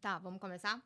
Tá, 0.00 0.16
vamos 0.16 0.40
começar? 0.40 0.80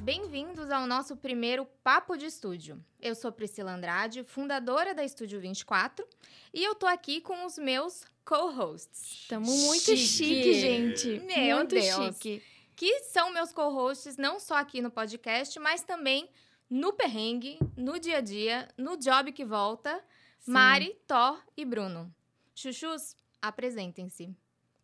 Bem-vindos 0.00 0.70
ao 0.70 0.86
nosso 0.86 1.14
primeiro 1.14 1.66
Papo 1.84 2.16
de 2.16 2.24
Estúdio. 2.24 2.82
Eu 2.98 3.14
sou 3.14 3.30
Priscila 3.30 3.72
Andrade, 3.74 4.24
fundadora 4.24 4.94
da 4.94 5.04
Estúdio 5.04 5.38
24, 5.38 6.08
e 6.54 6.64
eu 6.64 6.74
tô 6.74 6.86
aqui 6.86 7.20
com 7.20 7.44
os 7.44 7.58
meus 7.58 8.06
co-hosts. 8.24 9.24
Estamos 9.24 9.50
muito 9.50 9.94
chique, 9.94 10.06
chique 10.06 10.54
gente. 10.54 11.20
Meu 11.20 11.58
muito 11.58 11.74
Deus. 11.74 12.16
chique. 12.16 12.42
Que 12.74 13.00
são 13.00 13.30
meus 13.30 13.52
co-hosts 13.52 14.16
não 14.16 14.40
só 14.40 14.54
aqui 14.54 14.80
no 14.80 14.90
podcast, 14.90 15.58
mas 15.60 15.82
também 15.82 16.30
no 16.70 16.92
perrengue, 16.92 17.58
no 17.76 17.98
dia 17.98 18.18
a 18.18 18.20
dia, 18.20 18.68
no 18.76 18.96
job 18.96 19.32
que 19.32 19.44
volta. 19.44 20.02
Sim. 20.38 20.52
Mari, 20.52 20.96
Thor 21.06 21.40
e 21.56 21.64
Bruno. 21.64 22.12
Chuchus, 22.54 23.16
apresentem-se. 23.40 24.26
Vou 24.26 24.34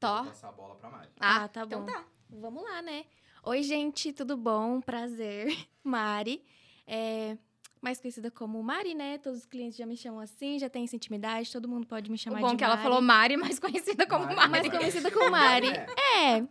Thor. 0.01 0.27
passar 0.27 0.49
a 0.49 0.53
bola 0.53 0.75
pra 0.77 0.91
Mari. 0.91 1.09
Ah, 1.21 1.49
tá 1.49 1.63
então 1.63 1.81
bom. 1.81 1.87
tá. 1.87 2.05
Vamos 2.31 2.63
lá, 2.63 2.83
né? 2.83 3.05
Oi, 3.45 3.63
gente, 3.63 4.13
tudo 4.13 4.37
bom? 4.37 4.81
Prazer. 4.81 5.47
Mari. 5.85 6.43
É, 6.87 7.37
mais 7.81 8.01
conhecida 8.01 8.31
como 8.31 8.63
Mari, 8.63 8.95
né? 8.95 9.19
Todos 9.19 9.41
os 9.41 9.47
clientes 9.47 9.77
já 9.77 9.87
me 9.87 9.97
chamam 9.97 10.21
assim, 10.21 10.59
já 10.59 10.69
tem 10.69 10.85
essa 10.85 10.97
intimidade, 10.97 11.51
todo 11.53 11.69
mundo 11.69 11.87
pode 11.87 12.11
me 12.11 12.17
O 12.17 12.19
chamar 12.19 12.41
bom 12.41 12.51
de 12.51 12.57
que 12.57 12.65
ela 12.65 12.75
Mari. 12.77 12.83
falou 12.83 13.01
Mari, 13.03 13.37
mais 13.37 13.59
conhecida 13.59 14.07
como 14.07 14.25
Mari, 14.25 14.37
Mari. 14.37 14.51
Mais 14.51 14.69
conhecida 14.69 15.11
como 15.11 15.31
Mari. 15.31 15.69
É. 16.17 16.43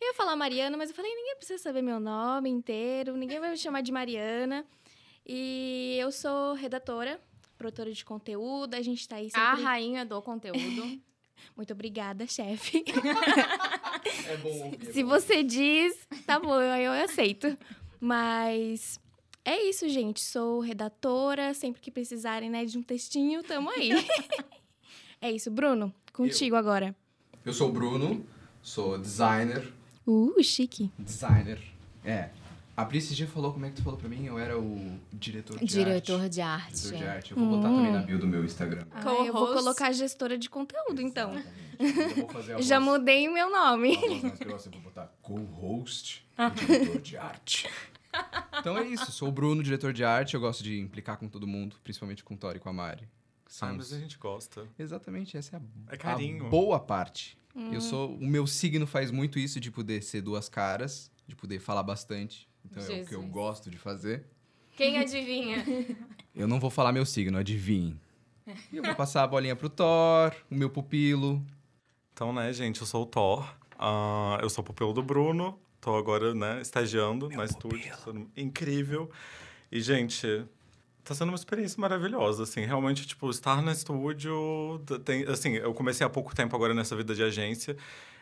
É. 0.00 0.04
Eu 0.04 0.08
ia 0.08 0.14
falar 0.14 0.34
Mariana, 0.36 0.76
mas 0.76 0.90
eu 0.90 0.96
falei, 0.96 1.14
ninguém 1.14 1.36
precisa 1.36 1.62
saber 1.62 1.82
meu 1.82 2.00
nome 2.00 2.48
inteiro, 2.48 3.16
ninguém 3.16 3.38
vai 3.38 3.50
me 3.50 3.56
chamar 3.56 3.82
de 3.82 3.92
Mariana. 3.92 4.64
E 5.26 5.96
eu 6.00 6.10
sou 6.10 6.54
redatora, 6.54 7.20
produtora 7.56 7.92
de 7.92 8.04
conteúdo, 8.04 8.74
a 8.74 8.82
gente 8.82 9.06
tá 9.06 9.16
aí 9.16 9.30
A 9.34 9.50
sempre... 9.50 9.62
rainha 9.62 10.04
do 10.04 10.20
conteúdo. 10.22 11.00
Muito 11.56 11.72
obrigada, 11.72 12.26
chefe. 12.26 12.84
É 14.26 14.36
bom 14.38 14.64
ouvir. 14.64 14.92
Se 14.92 15.02
você 15.02 15.42
diz, 15.42 16.06
tá 16.26 16.38
bom, 16.38 16.60
eu, 16.60 16.92
eu 16.92 17.04
aceito. 17.04 17.56
Mas 17.98 19.00
é 19.44 19.62
isso, 19.62 19.88
gente. 19.88 20.20
Sou 20.20 20.60
redatora. 20.60 21.54
Sempre 21.54 21.80
que 21.80 21.90
precisarem, 21.90 22.50
né, 22.50 22.64
de 22.64 22.78
um 22.78 22.82
textinho, 22.82 23.42
tamo 23.42 23.70
aí. 23.70 23.90
é 25.20 25.30
isso, 25.30 25.50
Bruno. 25.50 25.94
Contigo 26.12 26.56
agora. 26.56 26.94
Eu 27.44 27.52
sou 27.52 27.68
o 27.68 27.72
Bruno, 27.72 28.26
sou 28.62 28.98
designer. 28.98 29.72
Uh, 30.10 30.42
chique. 30.42 30.90
Designer. 30.98 31.58
É. 32.04 32.30
A 32.76 32.84
Pri 32.86 32.96
esse 32.98 33.14
dia 33.14 33.26
falou, 33.26 33.52
como 33.52 33.66
é 33.66 33.68
que 33.68 33.76
tu 33.76 33.82
falou 33.82 33.98
pra 33.98 34.08
mim? 34.08 34.24
Eu 34.24 34.38
era 34.38 34.58
o 34.58 34.98
diretor 35.12 35.58
de 35.58 35.66
Diretor 35.66 36.20
arte. 36.22 36.32
de 36.34 36.40
arte. 36.40 36.74
Diretor 36.82 36.98
de 36.98 37.04
arte. 37.06 37.30
Eu 37.32 37.36
vou 37.36 37.48
botar 37.56 37.68
também 37.68 37.92
na 37.92 37.98
bio 38.00 38.18
do 38.18 38.26
meu 38.26 38.42
Instagram. 38.44 38.86
Ah, 38.90 39.02
eu 39.26 39.32
vou 39.34 39.52
colocar 39.52 39.92
gestora 39.92 40.38
de 40.38 40.48
conteúdo, 40.48 41.02
então. 41.02 41.30
Exatamente. 41.78 42.10
Eu 42.10 42.16
vou 42.26 42.28
fazer 42.30 42.54
a 42.56 42.60
Já 42.62 42.78
voz- 42.80 42.90
mudei 42.98 43.28
o 43.28 43.34
meu 43.34 43.50
nome. 43.50 43.94
eu 44.40 44.58
vou 44.72 44.80
botar 44.82 45.12
co-host 45.20 46.24
e 46.38 46.50
diretor 46.66 47.00
de 47.02 47.16
arte. 47.18 47.68
Então 48.58 48.76
é 48.78 48.86
isso, 48.86 49.12
sou 49.12 49.28
o 49.28 49.32
Bruno, 49.32 49.62
diretor 49.62 49.92
de 49.92 50.02
arte. 50.02 50.34
Eu 50.34 50.40
gosto 50.40 50.64
de 50.64 50.78
implicar 50.80 51.16
com 51.18 51.28
todo 51.28 51.46
mundo, 51.46 51.76
principalmente 51.84 52.24
com 52.24 52.32
o 52.34 52.36
Tori 52.36 52.56
e 52.56 52.60
com 52.60 52.68
a 52.68 52.72
Mari. 52.72 53.06
Que 53.50 53.56
são 53.56 53.68
Ah, 53.68 53.72
os- 53.72 53.76
mas 53.78 53.92
a 53.92 53.98
gente 53.98 54.16
gosta. 54.16 54.64
Exatamente, 54.78 55.36
essa 55.36 55.56
é 55.56 55.58
a, 55.58 55.94
É 55.94 55.96
carinho. 55.96 56.46
a 56.46 56.48
boa 56.48 56.78
parte. 56.78 57.36
Hum. 57.54 57.72
Eu 57.72 57.80
sou, 57.80 58.14
o 58.14 58.24
meu 58.26 58.46
signo 58.46 58.86
faz 58.86 59.10
muito 59.10 59.38
isso 59.40 59.58
de 59.58 59.72
poder 59.72 60.02
ser 60.04 60.20
duas 60.22 60.48
caras, 60.48 61.10
de 61.26 61.34
poder 61.34 61.58
falar 61.58 61.82
bastante. 61.82 62.48
Então 62.64 62.80
é 62.80 62.86
o 62.86 62.88
que 63.06 63.14
eu 63.14 63.18
Jesus. 63.20 63.30
gosto 63.32 63.68
de 63.70 63.76
fazer. 63.76 64.24
Quem 64.76 64.98
adivinha? 64.98 65.64
Eu 66.32 66.46
não 66.46 66.60
vou 66.60 66.70
falar 66.70 66.92
meu 66.92 67.04
signo, 67.04 67.36
adivinhem. 67.38 68.00
E 68.72 68.76
eu 68.76 68.82
vou 68.84 68.94
passar 68.94 69.24
a 69.24 69.26
bolinha 69.26 69.56
pro 69.56 69.68
Thor, 69.68 70.32
o 70.48 70.54
meu 70.54 70.70
pupilo. 70.70 71.44
Então, 72.12 72.32
né, 72.32 72.52
gente, 72.52 72.80
eu 72.80 72.86
sou 72.86 73.02
o 73.02 73.06
Thor. 73.06 73.52
Ah, 73.76 74.38
eu 74.40 74.48
sou 74.48 74.62
pupilo 74.62 74.92
do 74.92 75.02
Bruno. 75.02 75.58
Tô 75.80 75.96
agora, 75.96 76.32
né, 76.34 76.60
estagiando 76.62 77.28
na 77.30 77.44
estúdio. 77.44 77.92
sendo 78.04 78.30
Incrível. 78.36 79.10
E, 79.72 79.80
gente, 79.80 80.44
tá 81.04 81.14
sendo 81.14 81.28
uma 81.28 81.36
experiência 81.36 81.80
maravilhosa, 81.80 82.42
assim. 82.44 82.64
Realmente, 82.64 83.06
tipo, 83.06 83.28
estar 83.30 83.62
no 83.62 83.70
estúdio... 83.70 84.80
Tem, 85.04 85.24
assim, 85.24 85.52
eu 85.54 85.72
comecei 85.74 86.06
há 86.06 86.10
pouco 86.10 86.34
tempo 86.34 86.54
agora 86.54 86.74
nessa 86.74 86.94
vida 86.96 87.14
de 87.14 87.22
agência. 87.22 87.76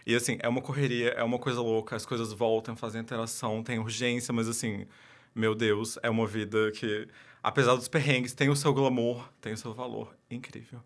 E, 0.06 0.14
assim, 0.14 0.38
é 0.40 0.48
uma 0.48 0.62
correria, 0.62 1.10
é 1.10 1.22
uma 1.22 1.38
coisa 1.38 1.60
louca. 1.60 1.96
As 1.96 2.06
coisas 2.06 2.32
voltam, 2.32 2.74
fazem 2.76 3.00
interação, 3.00 3.62
tem 3.62 3.78
urgência. 3.78 4.32
Mas, 4.32 4.48
assim, 4.48 4.86
meu 5.34 5.54
Deus, 5.54 5.98
é 6.02 6.08
uma 6.10 6.26
vida 6.26 6.70
que... 6.72 7.08
Apesar 7.42 7.74
dos 7.76 7.88
perrengues, 7.88 8.32
tem 8.34 8.48
o 8.48 8.56
seu 8.56 8.72
glamour, 8.74 9.28
tem 9.40 9.52
o 9.52 9.56
seu 9.56 9.72
valor. 9.72 10.14
Incrível. 10.30 10.80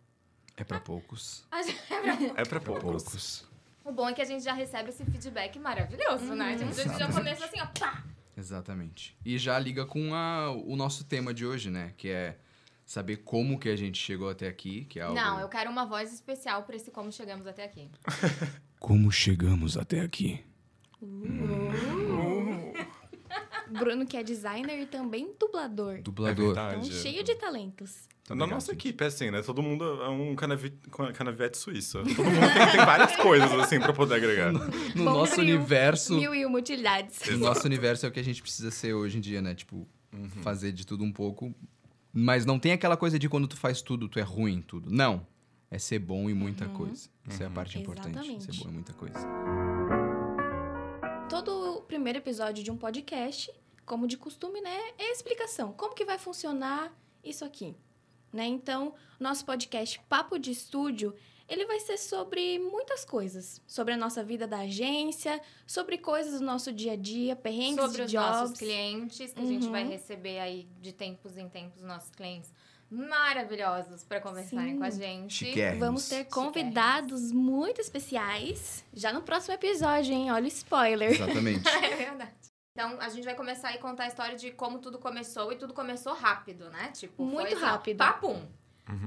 É 0.57 0.65
pra 0.65 0.79
poucos. 0.79 1.47
É 2.37 2.45
pra 2.45 2.45
Pra 2.45 2.61
poucos. 2.61 3.03
poucos. 3.05 3.49
o 3.85 3.91
bom 3.91 4.09
é 4.09 4.13
que 4.13 4.21
a 4.21 4.25
gente 4.25 4.45
já 4.45 4.53
recebe 4.53 4.91
esse 4.91 5.05
feedback 5.05 5.59
maravilhoso, 5.59 6.35
né? 6.35 6.57
Tipo, 6.57 6.71
a 6.71 6.73
gente 6.85 6.99
já 6.99 7.11
começa 7.11 7.45
assim, 7.47 7.61
ó, 7.61 7.67
pá! 7.79 8.05
Exatamente. 8.37 9.17
E 9.25 9.37
já 9.39 9.59
liga 9.59 9.85
com 9.87 10.15
a- 10.15 10.51
o 10.51 10.75
nosso 10.77 11.05
tema 11.05 11.33
de 11.35 11.45
hoje, 11.47 11.71
né? 11.71 11.93
Que 11.97 12.09
é 12.09 12.39
saber 12.85 13.19
como 13.19 13.59
que 13.59 13.69
a 13.69 13.77
gente 13.77 13.99
chegou 13.99 14.29
até 14.29 14.49
aqui, 14.49 14.85
que 14.87 14.99
é 14.99 15.03
algo... 15.03 15.15
Não, 15.15 15.39
eu 15.41 15.49
quero 15.49 15.71
uma 15.71 15.85
voz 15.87 16.13
especial 16.13 16.63
pra 16.65 16.75
esse 16.77 16.91
como 16.91 17.11
chegamos 17.13 17.47
até 17.47 17.65
aqui. 17.65 17.91
Como 18.79 19.13
chegamos 19.13 19.77
até 19.79 20.01
aqui? 20.01 20.45
Bruno, 23.71 24.05
que 24.07 24.17
é 24.17 24.23
designer 24.23 24.79
e 24.81 24.87
também 24.87 25.35
dublador. 25.39 26.03
Dublador. 26.03 26.59
É 26.59 26.71
Então, 26.77 26.85
cheio 26.85 27.23
de 27.25 27.35
talentos. 27.37 28.09
Na 28.29 28.35
Obrigado, 28.35 28.55
nossa 28.55 28.73
gente. 28.73 28.89
equipe, 28.89 29.03
é 29.03 29.07
assim, 29.09 29.31
né? 29.31 29.43
Todo 29.43 29.61
mundo 29.61 29.85
é 30.03 30.09
um 30.09 30.37
canavi... 30.37 30.71
canavete 31.13 31.59
suíço. 31.59 31.99
Todo 31.99 32.25
mundo 32.25 32.55
tem, 32.55 32.71
tem 32.71 32.87
várias 32.87 33.17
coisas, 33.17 33.51
assim, 33.53 33.81
pra 33.81 33.93
poder 33.93 34.15
agregar. 34.15 34.53
No 34.53 34.61
Bom 34.61 35.05
nosso 35.05 35.35
trio. 35.35 35.57
universo... 35.57 36.15
Mil 36.15 36.33
e 36.33 36.47
uma 36.47 36.59
utilidades. 36.59 37.21
O 37.29 37.37
nosso 37.39 37.67
universo 37.67 38.07
é 38.07 38.09
o 38.09 38.13
que 38.13 38.21
a 38.21 38.25
gente 38.25 38.41
precisa 38.41 38.71
ser 38.71 38.95
hoje 38.95 39.19
em 39.19 39.21
dia, 39.21 39.43
né? 39.43 39.55
Tipo, 39.55 39.89
fazer 40.41 40.71
de 40.73 40.87
tudo 40.87 41.03
um 41.03 41.13
pouco. 41.13 41.53
Mas 42.13 42.47
não 42.47 42.59
tem 42.59 42.73
aquela 42.73 42.97
coisa 42.97 43.19
de 43.19 43.29
quando 43.29 43.49
tu 43.49 43.57
faz 43.57 43.83
tudo, 43.83 44.09
tu 44.09 44.21
é 44.21 44.23
ruim 44.23 44.55
em 44.55 44.63
tudo. 44.63 44.89
Não. 44.89 45.27
É 45.69 45.79
ser 45.79 45.99
bom 45.99 46.31
em 46.31 46.35
muita 46.35 46.69
coisa. 46.69 47.09
Isso 47.29 47.43
é 47.43 47.47
a 47.47 47.51
parte 47.51 47.79
importante. 47.79 48.19
Exatamente. 48.19 48.45
Ser 48.45 48.63
bom 48.63 48.71
em 48.71 48.73
muita 48.73 48.93
coisa. 48.93 49.19
Todo 51.29 51.83
primeiro 51.89 52.19
episódio 52.19 52.63
de 52.63 52.71
um 52.71 52.77
podcast, 52.77 53.51
como 53.85 54.07
de 54.07 54.17
costume, 54.17 54.61
né, 54.61 54.79
é 54.99 55.05
a 55.05 55.13
explicação. 55.13 55.73
Como 55.73 55.95
que 55.95 56.05
vai 56.05 56.19
funcionar 56.19 56.93
isso 57.25 57.45
aqui? 57.45 57.75
Né? 58.33 58.47
Então, 58.47 58.95
nosso 59.21 59.45
podcast 59.45 60.01
Papo 60.09 60.39
de 60.39 60.51
Estúdio, 60.51 61.15
ele 61.49 61.67
vai 61.67 61.79
ser 61.81 61.99
sobre 61.99 62.59
muitas 62.59 63.05
coisas. 63.05 63.61
Sobre 63.67 63.93
a 63.93 63.97
nossa 63.97 64.25
vida 64.25 64.47
da 64.47 64.61
agência, 64.61 65.39
sobre 65.67 65.99
coisas 65.99 66.41
do 66.41 66.47
nosso 66.47 66.73
dia 66.73 66.93
a 66.93 66.97
dia, 66.97 67.37
perrengues 67.37 67.85
Sobre 67.85 67.97
de 67.99 68.03
os 68.05 68.11
jobs. 68.13 68.31
nossos 68.41 68.59
clientes, 68.59 69.33
que 69.35 69.41
a 69.41 69.45
gente 69.45 69.67
Uhum. 69.67 69.73
vai 69.73 69.85
receber 69.87 70.39
aí 70.39 70.67
de 70.81 70.93
tempos 70.93 71.37
em 71.37 71.49
tempos 71.49 71.83
nossos 71.83 72.11
clientes 72.11 72.51
maravilhosos 72.91 74.05
pra 74.05 74.21
conversarem 74.21 74.73
Sim. 74.75 74.79
com 74.79 74.85
a 74.85 74.91
gente. 74.91 75.35
Chiquérrimos. 75.47 75.79
Vamos 75.87 76.09
ter 76.09 76.25
convidados 76.25 77.33
muito 77.33 77.81
especiais 77.81 78.85
já 78.93 79.13
no 79.13 79.23
próximo 79.23 79.55
episódio, 79.55 80.13
hein? 80.13 80.31
Olha 80.31 80.45
o 80.45 80.49
spoiler. 80.49 81.11
Exatamente. 81.13 81.63
É 81.69 81.97
verdade. 81.97 82.52
Então, 82.73 82.99
a 83.01 83.09
gente 83.11 83.25
vai 83.25 83.35
começar 83.35 83.69
aí 83.69 83.77
a 83.77 83.81
contar 83.81 84.05
a 84.05 84.09
história 84.09 84.37
de 84.37 84.51
como 84.51 84.79
tudo 84.79 84.99
começou 84.99 85.53
e 85.53 85.57
tudo 85.57 85.75
começou 85.75 86.15
rápido, 86.15 86.71
né? 86.71 86.91
Tipo, 86.93 87.23
Muito 87.23 87.43
foi 87.43 87.53
assim, 87.53 87.65
rápido. 87.65 87.99
Papum. 87.99 88.49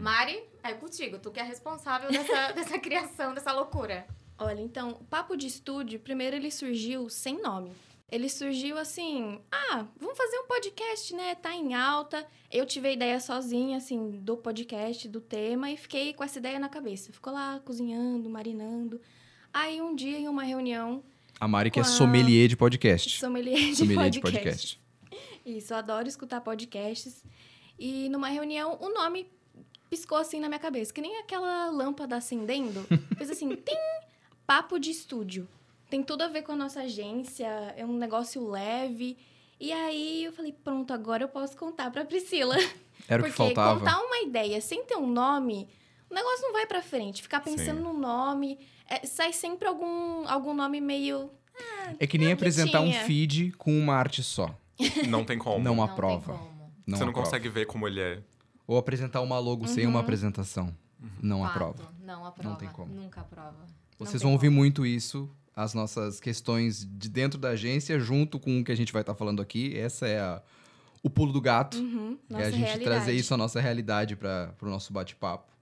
Mari, 0.01 0.43
é 0.63 0.73
contigo. 0.73 1.17
Tu 1.17 1.31
que 1.31 1.39
é 1.39 1.43
responsável 1.43 2.11
dessa, 2.11 2.51
dessa 2.53 2.79
criação, 2.79 3.33
dessa 3.33 3.51
loucura. 3.51 4.05
Olha, 4.37 4.61
então, 4.61 4.89
o 4.91 5.03
Papo 5.05 5.35
de 5.35 5.47
Estúdio, 5.47 5.99
primeiro 5.99 6.35
ele 6.35 6.51
surgiu 6.51 7.09
sem 7.09 7.41
nome. 7.41 7.71
Ele 8.11 8.29
surgiu 8.29 8.77
assim, 8.77 9.41
ah, 9.51 9.85
vamos 9.97 10.15
fazer 10.15 10.37
um 10.37 10.45
podcast, 10.45 11.15
né? 11.15 11.33
Tá 11.33 11.55
em 11.55 11.73
alta. 11.73 12.25
Eu 12.51 12.65
tive 12.65 12.89
a 12.89 12.91
ideia 12.91 13.19
sozinha, 13.19 13.77
assim, 13.77 14.11
do 14.11 14.37
podcast, 14.37 15.09
do 15.09 15.19
tema, 15.19 15.71
e 15.71 15.77
fiquei 15.77 16.13
com 16.13 16.23
essa 16.23 16.37
ideia 16.37 16.59
na 16.59 16.69
cabeça. 16.69 17.11
Ficou 17.11 17.33
lá 17.33 17.59
cozinhando, 17.65 18.29
marinando. 18.29 19.01
Aí 19.51 19.81
um 19.81 19.95
dia, 19.95 20.19
em 20.19 20.27
uma 20.27 20.43
reunião, 20.43 21.03
A 21.39 21.47
Mari 21.47 21.69
que 21.69 21.79
é 21.79 21.83
Uau. 21.83 21.91
sommelier 21.91 22.47
de 22.47 22.55
podcast. 22.55 23.19
sommelier 23.19 23.57
de 23.71 23.75
Sommelier 23.75 24.09
de 24.09 24.19
podcast. 24.19 24.79
podcast. 24.79 24.81
Isso, 25.45 25.73
eu 25.73 25.77
adoro 25.77 26.07
escutar 26.07 26.41
podcasts. 26.41 27.23
E 27.77 28.09
numa 28.09 28.29
reunião, 28.29 28.77
o 28.81 28.89
nome 28.89 29.27
piscou 29.89 30.17
assim 30.17 30.39
na 30.39 30.47
minha 30.47 30.59
cabeça, 30.59 30.93
que 30.93 31.01
nem 31.01 31.19
aquela 31.19 31.69
lâmpada 31.69 32.15
acendendo. 32.15 32.85
Fez 33.17 33.29
assim, 33.29 33.49
tem 33.55 33.77
papo 34.47 34.79
de 34.79 34.91
estúdio. 34.91 35.47
Tem 35.89 36.01
tudo 36.01 36.23
a 36.23 36.27
ver 36.27 36.41
com 36.41 36.53
a 36.53 36.55
nossa 36.55 36.81
agência, 36.81 37.45
é 37.77 37.85
um 37.85 37.95
negócio 37.97 38.49
leve. 38.49 39.17
E 39.59 39.71
aí 39.71 40.23
eu 40.23 40.33
falei, 40.33 40.51
pronto, 40.51 40.91
agora 40.93 41.23
eu 41.23 41.27
posso 41.29 41.55
contar 41.55 41.91
pra 41.91 42.03
Priscila. 42.05 42.55
Era 43.07 43.21
o 43.21 43.25
Porque 43.25 43.31
que 43.31 43.53
faltava. 43.55 43.79
contar 43.79 43.99
uma 44.01 44.21
ideia 44.23 44.59
sem 44.61 44.83
ter 44.85 44.95
um 44.95 45.07
nome, 45.07 45.69
o 46.15 46.23
negócio 46.23 46.41
não 46.43 46.53
vai 46.53 46.65
pra 46.65 46.81
frente. 46.81 47.21
Ficar 47.21 47.41
pensando 47.41 47.77
Sim. 47.77 47.83
no 47.83 47.93
nome, 47.93 48.57
é, 48.89 49.05
sai 49.05 49.33
sempre 49.33 49.67
algum, 49.67 50.27
algum 50.27 50.53
nome 50.53 50.79
meio 50.79 51.29
É 51.99 52.07
que 52.07 52.17
nem 52.17 52.31
apresentar 52.31 52.81
um 52.81 52.91
feed 52.91 53.51
com 53.57 53.77
uma 53.77 53.93
arte 53.95 54.23
só. 54.23 54.55
Não 55.07 55.23
tem 55.25 55.37
como. 55.37 55.63
Não 55.63 55.75
Não 55.75 55.83
aprova. 55.83 56.33
tem 56.33 56.41
como. 56.41 56.55
Não 56.87 56.97
você 56.97 57.03
não 57.03 57.09
aprovo. 57.11 57.25
consegue 57.25 57.49
ver 57.49 57.65
como 57.65 57.87
ele 57.87 57.99
é. 57.99 58.21
Ou 58.67 58.77
apresentar 58.77 59.21
uma 59.21 59.37
logo 59.39 59.67
sem 59.67 59.85
uma 59.85 59.99
apresentação. 59.99 60.75
Não 61.21 61.41
Fato, 61.41 61.51
aprova. 61.51 61.93
Não 62.03 62.25
aprova. 62.25 62.55
tem 62.57 62.69
como. 62.69 62.93
Nunca 62.93 63.21
aprova. 63.21 63.57
Não 63.59 64.05
Vocês 64.05 64.21
vão 64.23 64.31
ouvir 64.33 64.47
como. 64.47 64.57
muito 64.57 64.85
isso, 64.85 65.29
as 65.55 65.73
nossas 65.73 66.19
questões 66.19 66.85
de 66.85 67.07
dentro 67.09 67.39
da 67.39 67.49
agência, 67.49 67.99
junto 67.99 68.39
com 68.39 68.59
o 68.59 68.63
que 68.63 68.71
a 68.71 68.75
gente 68.75 68.91
vai 68.91 69.01
estar 69.03 69.13
falando 69.15 69.41
aqui. 69.41 69.77
Essa 69.77 70.07
é 70.07 70.19
a- 70.19 70.41
o 71.03 71.09
pulo 71.09 71.31
do 71.31 71.39
gato. 71.39 71.77
Uhum, 71.77 72.17
é 72.31 72.35
a 72.37 72.43
gente 72.49 72.55
realidade. 72.59 72.83
trazer 72.83 73.13
isso 73.13 73.33
à 73.33 73.37
nossa 73.37 73.61
realidade 73.61 74.15
para 74.15 74.53
o 74.61 74.65
nosso 74.65 74.91
bate-papo. 74.91 75.53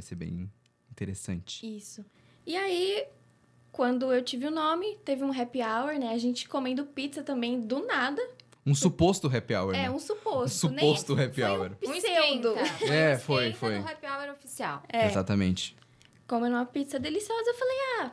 Vai 0.00 0.06
ser 0.06 0.14
bem 0.14 0.50
interessante. 0.90 1.76
Isso. 1.76 2.02
E 2.46 2.56
aí, 2.56 3.06
quando 3.70 4.10
eu 4.10 4.24
tive 4.24 4.46
o 4.46 4.50
nome, 4.50 4.96
teve 5.04 5.22
um 5.22 5.30
happy 5.30 5.60
hour, 5.60 5.98
né? 5.98 6.08
A 6.14 6.16
gente 6.18 6.48
comendo 6.48 6.86
pizza 6.86 7.22
também 7.22 7.60
do 7.60 7.84
nada. 7.86 8.20
Um 8.64 8.74
suposto 8.74 9.26
happy 9.26 9.54
hour, 9.54 9.74
É, 9.74 9.82
né? 9.82 9.90
um 9.90 9.98
suposto. 9.98 10.68
Um 10.68 10.70
suposto 10.70 11.14
nem 11.14 11.26
happy 11.26 11.34
foi 11.42 11.44
hour. 11.50 11.70
Um 11.84 11.90
Um 11.90 11.92
pseudo. 11.92 12.54
esquenta. 12.58 12.86
É, 12.94 13.14
um 13.14 13.18
foi, 13.18 13.48
esquenta 13.50 13.58
foi. 13.58 13.78
do 13.78 13.88
happy 13.88 14.06
hour 14.06 14.30
oficial. 14.32 14.82
É, 14.88 15.06
Exatamente. 15.06 15.76
comendo 16.26 16.56
uma 16.56 16.64
pizza 16.64 16.98
deliciosa, 16.98 17.50
eu 17.50 17.54
falei, 17.54 17.76
ah, 18.00 18.10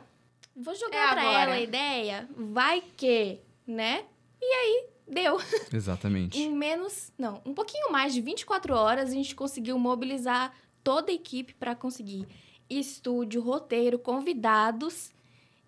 vou 0.54 0.74
jogar 0.74 0.98
É 0.98 1.12
pra 1.12 1.20
agora. 1.22 1.42
ela 1.44 1.54
a 1.54 1.60
ideia, 1.62 2.28
vai 2.36 2.82
que, 2.98 3.38
né? 3.66 4.04
E 4.42 4.44
aí, 4.44 4.86
deu. 5.08 5.38
Exatamente. 5.72 6.36
Em 6.38 6.50
menos, 6.54 7.10
não, 7.16 7.40
um 7.46 7.54
pouquinho 7.54 7.90
mais 7.90 8.12
de 8.12 8.20
24 8.20 8.74
horas, 8.74 9.08
a 9.08 9.14
gente 9.14 9.34
conseguiu 9.34 9.78
mobilizar 9.78 10.52
toda 10.88 11.12
a 11.12 11.14
equipe 11.14 11.52
para 11.52 11.74
conseguir 11.74 12.26
estúdio, 12.70 13.42
roteiro, 13.42 13.98
convidados. 13.98 15.12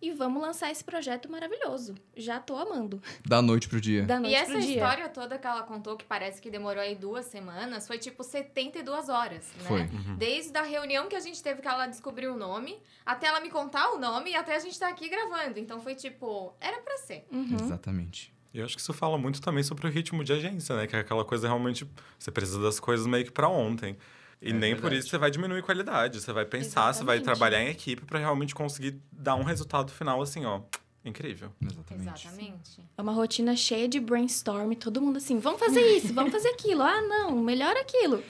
E 0.02 0.12
vamos 0.12 0.40
lançar 0.40 0.70
esse 0.70 0.82
projeto 0.82 1.30
maravilhoso. 1.30 1.94
Já 2.16 2.40
tô 2.40 2.56
amando. 2.56 3.02
Da 3.22 3.42
noite 3.42 3.68
pro 3.68 3.78
dia. 3.78 4.04
Da 4.04 4.18
noite 4.18 4.32
E 4.32 4.34
essa 4.34 4.52
pro 4.52 4.60
dia. 4.62 4.70
história 4.76 5.08
toda 5.10 5.38
que 5.38 5.46
ela 5.46 5.62
contou, 5.62 5.94
que 5.94 6.06
parece 6.06 6.40
que 6.40 6.50
demorou 6.50 6.82
aí 6.82 6.94
duas 6.94 7.26
semanas, 7.26 7.86
foi 7.86 7.98
tipo 7.98 8.24
72 8.24 9.10
horas, 9.10 9.52
né? 9.58 9.64
Foi. 9.68 9.86
Desde 10.16 10.56
a 10.56 10.62
reunião 10.62 11.06
que 11.06 11.14
a 11.14 11.20
gente 11.20 11.42
teve 11.42 11.60
que 11.60 11.68
ela 11.68 11.86
descobriu 11.86 12.32
o 12.32 12.36
nome, 12.38 12.78
até 13.04 13.26
ela 13.26 13.40
me 13.40 13.50
contar 13.50 13.90
o 13.90 13.98
nome 13.98 14.30
e 14.30 14.34
até 14.34 14.56
a 14.56 14.58
gente 14.58 14.78
tá 14.78 14.88
aqui 14.88 15.06
gravando. 15.06 15.58
Então 15.58 15.78
foi 15.80 15.94
tipo, 15.94 16.54
era 16.58 16.80
pra 16.80 16.96
ser. 16.96 17.26
Uhum. 17.30 17.58
Exatamente. 17.60 18.32
E 18.54 18.58
eu 18.58 18.64
acho 18.64 18.74
que 18.74 18.80
isso 18.80 18.94
fala 18.94 19.18
muito 19.18 19.42
também 19.42 19.62
sobre 19.62 19.86
o 19.86 19.90
ritmo 19.90 20.24
de 20.24 20.32
agência, 20.32 20.74
né? 20.74 20.86
Que 20.86 20.96
é 20.96 21.00
aquela 21.00 21.26
coisa 21.26 21.46
realmente. 21.46 21.86
Você 22.18 22.30
precisa 22.30 22.62
das 22.62 22.80
coisas 22.80 23.06
meio 23.06 23.26
que 23.26 23.30
pra 23.30 23.48
ontem. 23.48 23.98
E 24.42 24.50
É 24.50 24.52
nem 24.52 24.74
por 24.74 24.82
verdade. 24.82 25.00
isso 25.00 25.08
você 25.10 25.18
vai 25.18 25.30
diminuir 25.30 25.62
qualidade. 25.62 26.20
Você 26.20 26.32
vai 26.32 26.44
pensar, 26.46 26.92
você 26.92 27.04
vai 27.04 27.16
Exatamente. 27.16 27.24
trabalhar 27.24 27.62
em 27.62 27.68
equipe 27.68 28.04
pra 28.04 28.18
realmente 28.18 28.54
conseguir 28.54 29.00
dar 29.12 29.34
um 29.34 29.42
resultado 29.44 29.92
final 29.92 30.20
assim, 30.22 30.44
ó. 30.44 30.62
Incrível. 31.02 31.50
Exatamente. 31.62 32.26
Exatamente. 32.26 32.80
É 32.96 33.00
uma 33.00 33.12
rotina 33.12 33.56
cheia 33.56 33.88
de 33.88 33.98
brainstorm, 33.98 34.72
todo 34.74 35.00
mundo 35.00 35.16
assim, 35.16 35.38
vamos 35.38 35.58
fazer 35.58 35.80
isso, 35.96 36.12
vamos 36.12 36.30
fazer 36.30 36.48
aquilo. 36.50 36.82
Ah, 36.82 37.00
não, 37.00 37.40
melhor 37.42 37.74
aquilo. 37.74 38.22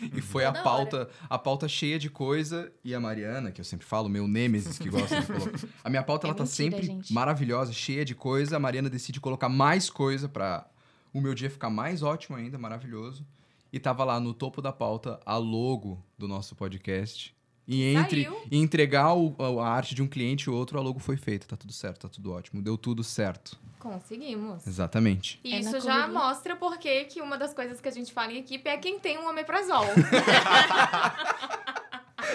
E 0.00 0.20
foi 0.20 0.44
a 0.44 0.52
pauta, 0.52 1.08
a 1.28 1.36
pauta 1.36 1.66
cheia 1.66 1.98
de 1.98 2.08
coisa. 2.08 2.72
E 2.84 2.94
a 2.94 3.00
Mariana, 3.00 3.50
que 3.50 3.60
eu 3.60 3.64
sempre 3.64 3.84
falo, 3.86 4.08
meu 4.08 4.28
nêmesis 4.28 4.78
que 4.78 4.88
gosta 4.88 5.20
de 5.20 5.26
colocar. 5.26 5.58
A 5.82 5.90
minha 5.90 6.02
pauta, 6.04 6.26
É 6.26 6.28
ela 6.28 6.36
tá 6.36 6.44
mentira, 6.44 6.70
sempre 6.70 6.86
gente. 6.86 7.12
maravilhosa, 7.12 7.72
cheia 7.72 8.04
de 8.04 8.14
coisa. 8.14 8.56
A 8.56 8.60
Mariana 8.60 8.88
decide 8.88 9.20
colocar 9.20 9.48
mais 9.48 9.90
coisa 9.90 10.28
pra 10.28 10.64
o 11.12 11.20
meu 11.20 11.34
dia 11.34 11.50
ficar 11.50 11.70
mais 11.70 12.04
ótimo 12.04 12.36
ainda, 12.36 12.56
maravilhoso. 12.56 13.26
E 13.72 13.80
tava 13.80 14.04
lá 14.04 14.20
no 14.20 14.34
topo 14.34 14.60
da 14.60 14.70
pauta 14.72 15.18
a 15.24 15.36
logo 15.36 16.04
do 16.18 16.28
nosso 16.28 16.54
podcast. 16.54 17.34
E 17.66 17.94
entre 17.94 18.24
Saiu. 18.24 18.40
e 18.50 18.58
entregar 18.58 19.14
o- 19.14 19.34
a 19.60 19.68
arte 19.68 19.94
de 19.94 20.02
um 20.02 20.08
cliente 20.08 20.50
ou 20.50 20.56
outro, 20.56 20.78
a 20.78 20.82
logo 20.82 20.98
foi 20.98 21.16
feita. 21.16 21.46
Tá 21.46 21.56
tudo 21.56 21.72
certo, 21.72 22.00
tá 22.00 22.08
tudo 22.08 22.32
ótimo. 22.32 22.60
Deu 22.60 22.76
tudo 22.76 23.02
certo. 23.04 23.58
Conseguimos. 23.78 24.66
Exatamente. 24.66 25.40
E 25.44 25.54
É 25.54 25.60
isso 25.60 25.80
já 25.80 25.94
correria. 26.02 26.08
mostra 26.08 26.56
porque 26.56 27.04
que 27.04 27.22
uma 27.22 27.38
das 27.38 27.54
coisas 27.54 27.80
que 27.80 27.88
a 27.88 27.92
gente 27.92 28.12
fala 28.12 28.32
em 28.32 28.38
equipe 28.38 28.68
é 28.68 28.76
quem 28.76 28.98
tem 28.98 29.18
um 29.18 29.28
omeprazol. 29.28 29.84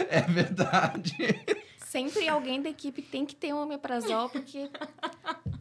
É 0.09 0.21
verdade. 0.21 1.15
Sempre 1.79 2.27
alguém 2.27 2.61
da 2.61 2.69
equipe 2.69 3.01
tem 3.01 3.25
que 3.25 3.35
ter 3.35 3.53
um 3.53 3.63
omeprazol, 3.63 4.29
porque 4.29 4.69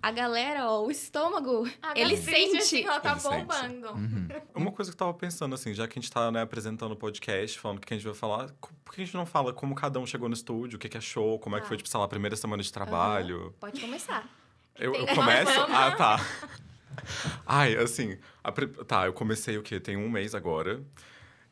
a 0.09 0.11
galera, 0.13 0.67
ó, 0.71 0.85
o 0.85 0.91
estômago, 0.91 1.69
A 1.83 1.99
ele 1.99 2.15
gastrite, 2.17 2.51
sente. 2.51 2.57
assim, 2.59 2.89
ó, 2.89 3.01
tá 3.01 3.13
Ele 3.13 3.21
sente. 3.21 3.35
bombando. 3.35 3.89
Uhum. 3.93 4.29
Uma 4.55 4.71
coisa 4.73 4.91
que 4.91 4.95
eu 4.95 4.99
tava 4.99 5.15
pensando, 5.15 5.55
assim, 5.55 5.75
já 5.75 5.89
que 5.89 5.99
a 5.99 6.03
gente 6.03 6.11
tá 6.13 6.31
né, 6.31 6.43
apresentando 6.43 6.93
o 6.93 6.97
podcast, 6.97 7.59
falando 7.59 7.79
o 7.79 7.81
que 7.81 7.93
a 7.93 7.97
gente 7.97 8.07
vai 8.07 8.15
falar, 8.15 8.51
por 8.85 8.95
que 8.95 9.03
a 9.03 9.05
gente 9.05 9.15
não 9.17 9.27
fala 9.27 9.53
como 9.53 9.75
cada 9.75 9.99
um 9.99 10.07
chegou 10.07 10.29
no 10.29 10.35
estúdio, 10.35 10.77
o 10.77 10.79
que, 10.79 10.89
que 10.89 10.97
achou, 10.99 11.39
como 11.39 11.57
é 11.57 11.61
que 11.61 11.65
Ah. 11.67 11.69
foi, 11.69 11.77
tipo, 11.77 11.89
sei 11.89 11.99
lá, 11.99 12.05
a 12.07 12.09
primeira 12.09 12.37
semana 12.37 12.63
de 12.63 12.73
trabalho? 12.73 13.55
Pode 13.59 13.81
começar. 13.81 14.29
Eu, 14.79 14.95
eu 14.95 15.07
começo? 15.09 15.61
Ah, 15.71 15.91
tá. 15.97 16.21
Ai, 17.45 17.77
assim, 17.77 18.17
a 18.43 18.53
tá, 18.53 19.07
eu 19.07 19.13
comecei 19.13 19.57
o 19.59 19.63
quê? 19.63 19.79
Tem 19.81 19.97
um 19.97 20.09
mês 20.09 20.35
agora. 20.35 20.83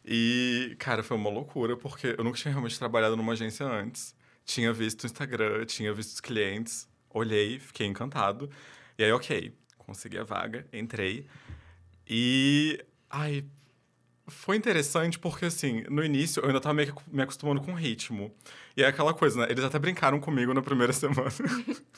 E, 0.04 0.76
cara, 0.78 1.02
foi 1.02 1.16
uma 1.16 1.30
loucura, 1.30 1.76
porque 1.76 2.14
eu 2.18 2.24
nunca 2.24 2.36
tinha 2.38 2.52
realmente 2.52 2.78
trabalhado 2.78 3.16
numa 3.16 3.32
agência 3.32 3.66
antes. 3.66 4.14
Tinha 4.44 4.72
visto 4.72 5.04
o 5.04 5.06
Instagram, 5.06 5.64
tinha 5.64 5.92
visto 5.94 6.10
os 6.12 6.20
clientes, 6.20 6.86
olhei, 7.14 7.58
fiquei 7.58 7.86
encantado. 7.86 8.50
E 8.98 9.04
aí, 9.04 9.12
ok, 9.12 9.54
consegui 9.78 10.18
a 10.18 10.24
vaga, 10.24 10.66
entrei. 10.72 11.26
E, 12.06 12.84
ai, 13.08 13.44
foi 14.26 14.56
interessante 14.56 15.18
porque, 15.18 15.46
assim, 15.46 15.82
no 15.90 16.02
início 16.04 16.40
eu 16.40 16.46
ainda 16.48 16.60
tava 16.60 16.74
meio 16.74 16.94
que 16.94 17.02
me 17.10 17.22
acostumando 17.22 17.60
com 17.60 17.72
o 17.72 17.74
ritmo. 17.74 18.34
E 18.76 18.82
é 18.82 18.86
aquela 18.86 19.12
coisa, 19.14 19.40
né? 19.40 19.46
Eles 19.50 19.62
até 19.64 19.78
brincaram 19.78 20.18
comigo 20.20 20.52
na 20.54 20.62
primeira 20.62 20.92
semana. 20.94 21.28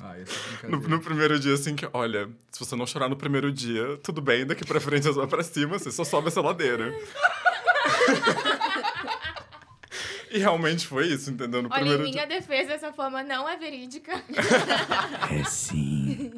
Ah, 0.00 0.18
essa 0.18 0.32
No, 0.68 0.78
brincadeira. 0.78 0.88
no 0.88 1.00
primeiro 1.02 1.38
dia, 1.40 1.54
assim, 1.54 1.74
que, 1.74 1.88
olha, 1.92 2.28
se 2.52 2.60
você 2.60 2.76
não 2.76 2.86
chorar 2.86 3.08
no 3.08 3.16
primeiro 3.16 3.50
dia, 3.52 3.96
tudo 4.02 4.20
bem, 4.20 4.44
daqui 4.46 4.64
pra 4.64 4.80
frente 4.80 5.04
você 5.04 5.18
vai 5.18 5.26
pra 5.26 5.42
cima, 5.42 5.78
você 5.78 5.90
só 5.90 6.04
sobe 6.04 6.28
essa 6.28 6.40
ladeira. 6.40 6.92
e 10.30 10.38
realmente 10.38 10.86
foi 10.86 11.06
isso, 11.08 11.30
entendeu? 11.30 11.62
No 11.62 11.68
Olha, 11.70 11.76
em 11.76 11.80
primeiro 11.80 12.02
minha 12.02 12.26
dia. 12.26 12.38
defesa, 12.40 12.72
essa 12.72 12.92
fama 12.92 13.22
não 13.22 13.48
é 13.48 13.56
verídica. 13.56 14.12
É 15.30 15.44
sim. 15.44 16.32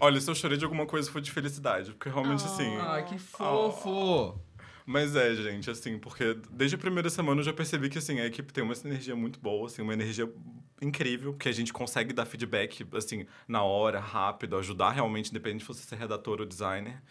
Olha, 0.00 0.20
se 0.20 0.30
eu 0.30 0.34
chorei 0.34 0.56
de 0.58 0.64
alguma 0.64 0.86
coisa 0.86 1.10
foi 1.10 1.20
de 1.20 1.30
felicidade, 1.30 1.92
porque 1.92 2.08
realmente, 2.08 2.42
Oh. 2.44 2.46
assim. 2.46 2.76
Ai, 2.78 3.04
que 3.04 3.18
fofo. 3.18 4.38
Mas 4.84 5.16
é, 5.16 5.34
gente, 5.34 5.68
assim, 5.68 5.98
porque 5.98 6.38
desde 6.50 6.76
a 6.76 6.78
primeira 6.78 7.10
semana 7.10 7.40
eu 7.40 7.44
já 7.44 7.52
percebi 7.52 7.88
que, 7.88 7.98
assim, 7.98 8.20
a 8.20 8.26
equipe 8.26 8.52
tem 8.52 8.62
uma 8.62 8.74
energia 8.84 9.16
muito 9.16 9.40
boa, 9.40 9.66
assim, 9.66 9.82
uma 9.82 9.92
energia 9.92 10.30
incrível, 10.80 11.34
que 11.34 11.48
a 11.48 11.52
gente 11.52 11.72
consegue 11.72 12.12
dar 12.12 12.24
feedback, 12.24 12.86
assim, 12.94 13.26
na 13.48 13.62
hora, 13.64 13.98
rápido, 13.98 14.56
ajudar 14.56 14.90
realmente, 14.92 15.30
independente 15.30 15.62
de 15.62 15.66
você 15.66 15.82
ser 15.82 15.96
redator 15.96 16.38
ou 16.40 16.46
designer. 16.46 17.02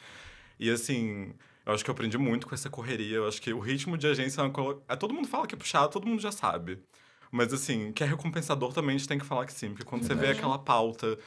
E, 0.58 0.70
assim, 0.70 1.34
eu 1.66 1.74
acho 1.74 1.84
que 1.84 1.90
eu 1.90 1.94
aprendi 1.94 2.18
muito 2.18 2.48
com 2.48 2.54
essa 2.56 2.70
correria. 2.70 3.18
Eu 3.18 3.28
acho 3.28 3.42
que 3.42 3.52
o 3.54 3.60
ritmo 3.60 3.98
de 3.98 4.08
agência 4.08 4.42
é 4.42 4.44
uma 4.44 4.52
coisa... 4.52 4.82
é, 4.88 4.96
Todo 4.96 5.14
mundo 5.14 5.28
fala 5.28 5.48
que 5.48 5.56
é 5.56 5.58
puxado, 5.58 5.92
todo 5.92 6.08
mundo 6.08 6.22
já 6.22 6.32
sabe. 6.32 6.80
Mas, 7.32 7.52
assim, 7.52 7.92
que 7.92 8.04
é 8.04 8.08
recompensador 8.08 8.72
também, 8.72 8.96
a 8.96 8.98
gente 9.00 9.08
tem 9.08 9.18
que 9.20 9.26
falar 9.26 9.46
que 9.46 9.54
sim. 9.54 9.70
Porque 9.70 9.84
quando 9.84 10.04
você 10.04 10.14
vê 10.16 10.28
aquela 10.30 10.58
pauta 10.60 11.18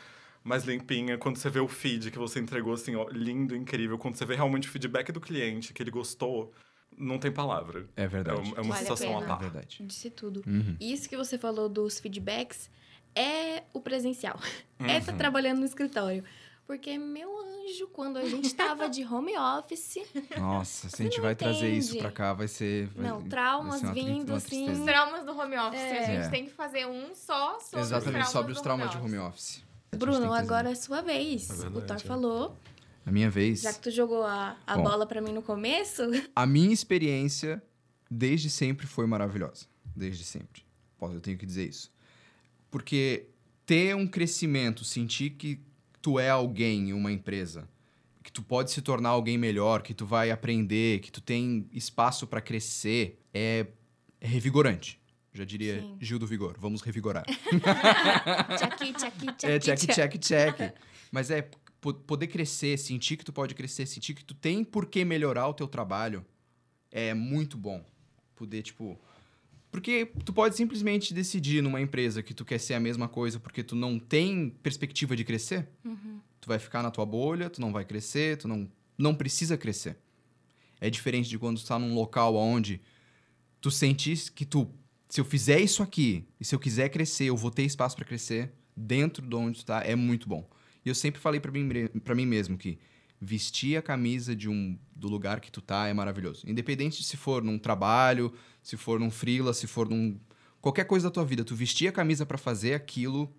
mais 0.44 0.64
limpinha, 0.64 1.18
quando 1.18 1.36
você 1.36 1.50
vê 1.50 1.60
o 1.60 1.68
feed 1.68 2.10
que 2.10 2.18
você 2.18 2.38
entregou, 2.40 2.72
assim, 2.72 2.94
ó, 2.94 3.06
lindo, 3.10 3.54
incrível, 3.54 3.98
quando 3.98 4.14
você 4.16 4.24
vê 4.24 4.34
realmente 4.34 4.68
o 4.68 4.70
feedback 4.70 5.12
do 5.12 5.20
cliente, 5.20 5.74
que 5.74 5.82
ele 5.82 5.90
gostou, 5.90 6.52
não 6.96 7.18
tem 7.18 7.30
palavra. 7.30 7.86
É 7.96 8.04
É, 8.04 8.08
verdade. 8.08 8.40
uma- 8.40 8.56
é 8.56 8.60
uma 8.62 8.74
Vale 8.74 8.86
a 8.86 8.96
sensação 8.96 9.16
à 9.18 9.20
pena. 9.20 9.24
É 9.24 9.28
parte. 9.28 9.42
verdade. 9.42 9.78
Disse 9.82 10.08
tudo. 10.10 10.42
Uhum. 10.46 10.76
Isso 10.80 11.08
que 11.08 11.16
você 11.16 11.36
falou 11.36 11.68
dos 11.68 11.98
feedbacks 12.00 12.70
é 13.14 13.64
o 13.74 13.80
presencial. 13.80 14.40
Uhum. 14.80 14.86
É 14.86 14.98
estar 14.98 15.12
trabalhando 15.14 15.58
no 15.58 15.64
escritório. 15.66 16.24
Porque, 16.68 16.98
meu 16.98 17.30
anjo, 17.40 17.88
quando 17.94 18.18
a 18.18 18.24
gente 18.28 18.54
tava 18.54 18.90
de 18.90 19.02
home 19.02 19.32
office, 19.38 19.96
Nossa, 20.36 20.90
se 20.90 21.00
a 21.02 21.04
gente 21.06 21.18
vai 21.18 21.34
trazer 21.34 21.70
isso 21.72 21.88
entende. 21.92 22.02
pra 22.02 22.12
cá, 22.12 22.32
vai 22.34 22.46
ser. 22.46 22.88
vai- 22.88 23.06
Não, 23.08 23.20
vai 23.20 23.28
traumas 23.30 23.80
ser 23.80 23.86
uma 23.86 23.92
tri- 23.94 24.04
vindo, 24.04 24.34
assim. 24.34 24.48
tristeza. 24.66 24.78
Os 24.80 24.84
traumas 24.86 25.24
do 25.24 25.32
home 25.32 25.56
office. 25.56 25.80
É. 25.80 25.98
A 25.98 26.04
gente 26.04 26.26
É. 26.26 26.28
tem 26.28 26.44
que 26.44 26.50
fazer 26.52 26.86
um 26.86 27.14
só 27.14 27.58
sobre 27.58 27.80
os 27.80 27.86
Exatamente, 27.86 28.12
traumas 28.12 28.28
sobre 28.28 28.52
os 28.52 28.58
do 28.58 28.62
traumas 28.62 28.90
de 28.90 28.96
home 28.98 29.16
office. 29.18 29.64
Bruno, 29.96 30.30
agora 30.34 30.70
é 30.70 30.74
sua 30.74 31.00
vez. 31.00 31.48
É 31.48 31.54
o 31.54 31.70
verdade, 31.70 31.86
Thor 31.86 31.96
é. 31.96 32.00
falou. 32.00 32.56
A 33.06 33.10
minha 33.10 33.30
vez. 33.30 33.62
Já 33.62 33.72
que 33.72 33.80
tu 33.80 33.90
jogou 33.90 34.22
a, 34.22 34.54
a 34.66 34.76
Bom. 34.76 34.82
bola 34.82 35.06
pra 35.06 35.22
mim 35.22 35.32
no 35.32 35.40
começo, 35.42 36.02
A 36.36 36.44
minha 36.44 36.74
experiência, 36.74 37.62
desde 38.10 38.50
sempre, 38.50 38.86
foi 38.86 39.06
maravilhosa. 39.06 39.64
Desde 39.96 40.22
sempre. 40.22 40.62
Posso, 40.98 41.14
eu 41.14 41.20
tenho 41.22 41.38
que 41.38 41.46
dizer 41.46 41.66
isso. 41.66 41.90
Porque 42.70 43.26
ter 43.64 43.96
um 43.96 44.06
crescimento, 44.06 44.84
sentir 44.84 45.30
que 45.30 45.66
tu 46.08 46.18
é 46.18 46.30
alguém 46.30 46.88
em 46.88 46.92
uma 46.94 47.12
empresa, 47.12 47.68
que 48.22 48.32
tu 48.32 48.42
pode 48.42 48.70
se 48.70 48.80
tornar 48.80 49.10
alguém 49.10 49.36
melhor, 49.36 49.82
que 49.82 49.92
tu 49.92 50.06
vai 50.06 50.30
aprender, 50.30 51.00
que 51.00 51.12
tu 51.12 51.20
tem 51.20 51.68
espaço 51.70 52.26
pra 52.26 52.40
crescer, 52.40 53.20
é, 53.34 53.66
é 54.18 54.26
revigorante. 54.26 54.98
Já 55.34 55.44
diria 55.44 55.82
Sim. 55.82 55.96
Gil 56.00 56.18
do 56.18 56.26
Vigor, 56.26 56.56
vamos 56.58 56.80
revigorar. 56.80 57.24
tchaki, 58.56 58.92
tchaki, 58.94 59.26
tchaki, 59.26 59.46
É, 59.46 59.58
check, 59.58 59.78
check, 59.94 60.18
check. 60.18 60.74
Mas 61.12 61.30
é 61.30 61.46
po- 61.78 61.92
poder 61.92 62.28
crescer, 62.28 62.78
sentir 62.78 63.18
que 63.18 63.24
tu 63.24 63.32
pode 63.32 63.54
crescer, 63.54 63.84
sentir 63.84 64.14
que 64.14 64.24
tu 64.24 64.32
tem 64.34 64.64
por 64.64 64.86
que 64.86 65.04
melhorar 65.04 65.46
o 65.48 65.52
teu 65.54 65.68
trabalho 65.68 66.24
é 66.90 67.12
muito 67.12 67.58
bom. 67.58 67.84
Poder, 68.34 68.62
tipo. 68.62 68.98
Porque 69.70 70.10
tu 70.24 70.32
pode 70.32 70.56
simplesmente 70.56 71.12
decidir 71.12 71.62
numa 71.62 71.80
empresa 71.80 72.22
que 72.22 72.32
tu 72.32 72.44
quer 72.44 72.58
ser 72.58 72.74
a 72.74 72.80
mesma 72.80 73.08
coisa 73.08 73.38
porque 73.38 73.62
tu 73.62 73.76
não 73.76 73.98
tem 73.98 74.50
perspectiva 74.62 75.14
de 75.14 75.24
crescer. 75.24 75.68
Uhum. 75.84 76.20
Tu 76.40 76.48
vai 76.48 76.58
ficar 76.58 76.82
na 76.82 76.90
tua 76.90 77.04
bolha, 77.04 77.50
tu 77.50 77.60
não 77.60 77.72
vai 77.72 77.84
crescer, 77.84 78.38
tu 78.38 78.48
não, 78.48 78.70
não 78.96 79.14
precisa 79.14 79.58
crescer. 79.58 79.98
É 80.80 80.88
diferente 80.88 81.28
de 81.28 81.38
quando 81.38 81.60
tu 81.60 81.66
tá 81.66 81.78
num 81.78 81.94
local 81.94 82.34
onde 82.36 82.80
tu 83.60 83.70
sentes 83.70 84.28
que 84.28 84.44
tu, 84.44 84.70
se 85.08 85.20
eu 85.20 85.24
fizer 85.24 85.60
isso 85.60 85.82
aqui, 85.82 86.26
e 86.40 86.44
se 86.44 86.54
eu 86.54 86.58
quiser 86.58 86.88
crescer, 86.88 87.24
eu 87.24 87.36
vou 87.36 87.50
ter 87.50 87.64
espaço 87.64 87.96
para 87.96 88.04
crescer 88.04 88.52
dentro 88.76 89.26
de 89.26 89.34
onde 89.34 89.58
tu 89.58 89.66
tá, 89.66 89.82
é 89.82 89.96
muito 89.96 90.28
bom. 90.28 90.48
E 90.84 90.88
eu 90.88 90.94
sempre 90.94 91.20
falei 91.20 91.40
para 91.40 91.50
mim, 91.50 91.68
pra 92.04 92.14
mim 92.14 92.24
mesmo 92.24 92.56
que 92.56 92.78
vestir 93.20 93.76
a 93.76 93.82
camisa 93.82 94.34
de 94.34 94.48
um 94.48 94.78
do 94.94 95.08
lugar 95.08 95.40
que 95.40 95.50
tu 95.50 95.60
tá 95.60 95.86
é 95.86 95.92
maravilhoso. 95.92 96.48
Independente 96.48 96.98
de 96.98 97.04
se 97.04 97.16
for 97.16 97.42
num 97.42 97.58
trabalho, 97.58 98.32
se 98.62 98.76
for 98.76 99.00
num 99.00 99.10
freela, 99.10 99.52
se 99.52 99.66
for 99.66 99.88
num 99.88 100.18
qualquer 100.60 100.84
coisa 100.84 101.08
da 101.08 101.10
tua 101.10 101.24
vida, 101.24 101.44
tu 101.44 101.54
vestir 101.54 101.88
a 101.88 101.92
camisa 101.92 102.24
para 102.24 102.38
fazer 102.38 102.74
aquilo, 102.74 103.32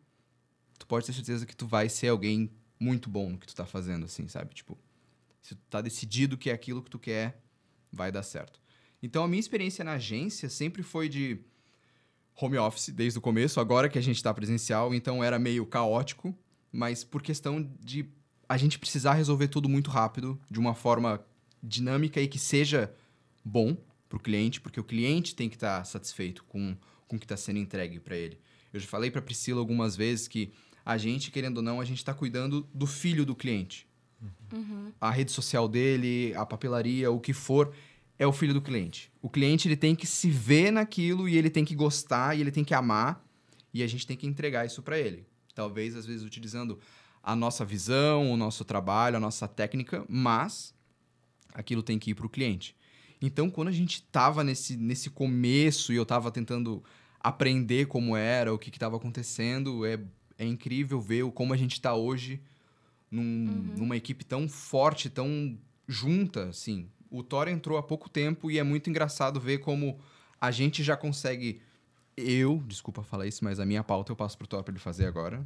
tu 0.78 0.86
pode 0.86 1.06
ter 1.06 1.14
certeza 1.14 1.46
que 1.46 1.56
tu 1.56 1.68
vai 1.68 1.88
ser 1.90 2.10
alguém 2.10 2.52
muito 2.80 3.10
bom 3.10 3.30
no 3.30 3.38
que 3.38 3.48
tu 3.48 3.56
tá 3.56 3.66
fazendo 3.66 4.06
assim, 4.06 4.28
sabe? 4.28 4.54
Tipo, 4.54 4.78
se 5.42 5.56
tu 5.56 5.62
tá 5.70 5.82
decidido 5.82 6.38
que 6.38 6.50
é 6.50 6.54
aquilo 6.54 6.82
que 6.82 6.90
tu 6.90 7.00
quer, 7.00 7.42
vai 7.92 8.12
dar 8.12 8.24
certo. 8.24 8.60
Então 9.02 9.24
a 9.24 9.28
minha 9.28 9.40
experiência 9.40 9.84
na 9.84 9.94
agência 9.94 10.50
sempre 10.50 10.84
foi 10.84 11.08
de 11.08 11.40
home 12.36 12.58
office 12.58 12.90
desde 12.90 13.20
o 13.20 13.22
começo, 13.22 13.60
agora 13.60 13.90
que 13.90 13.98
a 13.98 14.02
gente 14.02 14.18
está 14.18 14.34
presencial, 14.34 14.94
então 14.94 15.24
era 15.24 15.38
meio 15.38 15.66
caótico, 15.66 16.36
mas 16.72 17.04
por 17.04 17.22
questão 17.22 17.62
de 17.82 18.10
a 18.50 18.58
gente 18.58 18.80
precisar 18.80 19.14
resolver 19.14 19.48
tudo 19.48 19.70
muito 19.70 19.92
rápido, 19.92 20.40
de 20.50 20.60
uma 20.60 20.74
forma 20.74 21.24
dinâmica 21.62 22.20
e 22.20 22.28
que 22.28 22.40
seja 22.40 22.92
bom 23.46 23.78
para 24.10 24.18
o 24.18 24.20
cliente, 24.20 24.60
porque 24.60 24.80
o 24.80 24.84
cliente 24.84 25.36
tem 25.36 25.48
que 25.48 25.56
estar 25.56 25.78
tá 25.78 25.84
satisfeito 25.84 26.44
com, 26.46 26.76
com 27.08 27.16
o 27.16 27.20
que 27.20 27.26
está 27.26 27.38
sendo 27.38 27.60
entregue 27.60 28.00
para 28.00 28.18
ele. 28.18 28.40
Eu 28.74 28.80
já 28.80 28.88
falei 28.88 29.12
para 29.12 29.22
Priscila 29.22 29.60
algumas 29.60 29.96
vezes 29.96 30.28
que 30.28 30.52
a 30.84 30.98
gente, 30.98 31.30
querendo 31.30 31.58
ou 31.58 31.64
não, 31.64 31.80
a 31.80 31.86
gente 31.86 32.00
está 32.00 32.14
cuidando 32.14 32.68
do 32.74 32.88
filho 32.88 33.24
do 33.24 33.36
cliente. 33.36 33.88
Uhum. 34.52 34.92
A 35.00 35.12
rede 35.12 35.32
social 35.32 35.68
dele, 35.68 36.34
a 36.36 36.44
papelaria, 36.44 37.12
o 37.12 37.20
que 37.20 37.34
for, 37.34 37.72
é 38.18 38.26
o 38.26 38.34
filho 38.34 38.54
do 38.54 38.62
cliente. 38.62 39.12
O 39.22 39.30
cliente 39.30 39.68
ele 39.68 39.78
tem 39.78 39.96
que 39.96 40.08
se 40.08 40.32
ver 40.32 40.72
naquilo 40.72 41.30
e 41.30 41.38
ele 41.38 41.52
tem 41.52 41.64
que 41.64 41.76
gostar 41.76 42.36
e 42.36 42.42
ele 42.42 42.52
tem 42.52 42.64
que 42.64 42.74
amar 42.74 43.24
e 43.72 43.84
a 43.84 43.88
gente 43.88 44.08
tem 44.08 44.18
que 44.18 44.26
entregar 44.26 44.66
isso 44.66 44.82
para 44.82 44.98
ele. 44.98 45.28
Talvez 45.54 45.96
às 45.96 46.06
vezes 46.06 46.24
utilizando 46.24 46.80
a 47.24 47.36
nossa 47.36 47.66
visão, 47.66 48.32
o 48.32 48.38
nosso 48.38 48.64
trabalho, 48.64 49.18
a 49.18 49.20
nossa 49.20 49.48
técnica, 49.48 50.06
mas 50.08 50.74
aquilo 51.54 51.84
tem 51.84 52.00
que 52.00 52.12
ir 52.12 52.16
para 52.16 52.26
o 52.26 52.30
cliente. 52.30 52.76
Então, 53.22 53.50
quando 53.50 53.68
a 53.68 53.74
gente 53.74 53.96
estava 53.96 54.44
nesse, 54.44 54.78
nesse 54.78 55.10
começo 55.10 55.92
e 55.92 55.96
eu 55.96 56.04
estava 56.04 56.32
tentando 56.32 56.84
aprender 57.20 57.88
como 57.88 58.16
era, 58.16 58.54
o 58.54 58.58
que 58.58 58.70
estava 58.70 58.96
acontecendo, 58.96 59.86
é, 59.86 60.00
é 60.38 60.46
incrível 60.46 61.02
ver 61.02 61.30
como 61.32 61.54
a 61.54 61.58
gente 61.58 61.74
está 61.74 61.94
hoje 61.94 62.42
num, 63.12 63.22
uhum. 63.22 63.74
numa 63.78 63.98
equipe 63.98 64.24
tão 64.24 64.48
forte, 64.48 65.10
tão 65.10 65.58
junta, 65.88 66.46
assim. 66.48 66.88
O 67.12 67.24
Thor 67.24 67.48
entrou 67.48 67.78
há 67.78 67.84
pouco 67.84 68.10
tempo 68.10 68.50
e 68.50 68.58
é 68.58 68.64
muito 68.64 68.90
engraçado 68.90 69.40
ver 69.40 69.58
como 69.58 70.00
a 70.40 70.52
gente 70.52 70.84
já 70.84 70.96
consegue 70.96 71.62
eu, 72.20 72.62
desculpa 72.66 73.04
falar 73.04 73.28
isso, 73.28 73.44
mas 73.44 73.60
a 73.60 73.66
minha 73.66 73.84
pauta 73.84 74.12
eu 74.12 74.16
passo 74.16 74.38
pro 74.38 74.48
Thor 74.48 74.64
pra 74.64 74.72
ele 74.72 74.80
fazer 74.80 75.06
agora. 75.06 75.46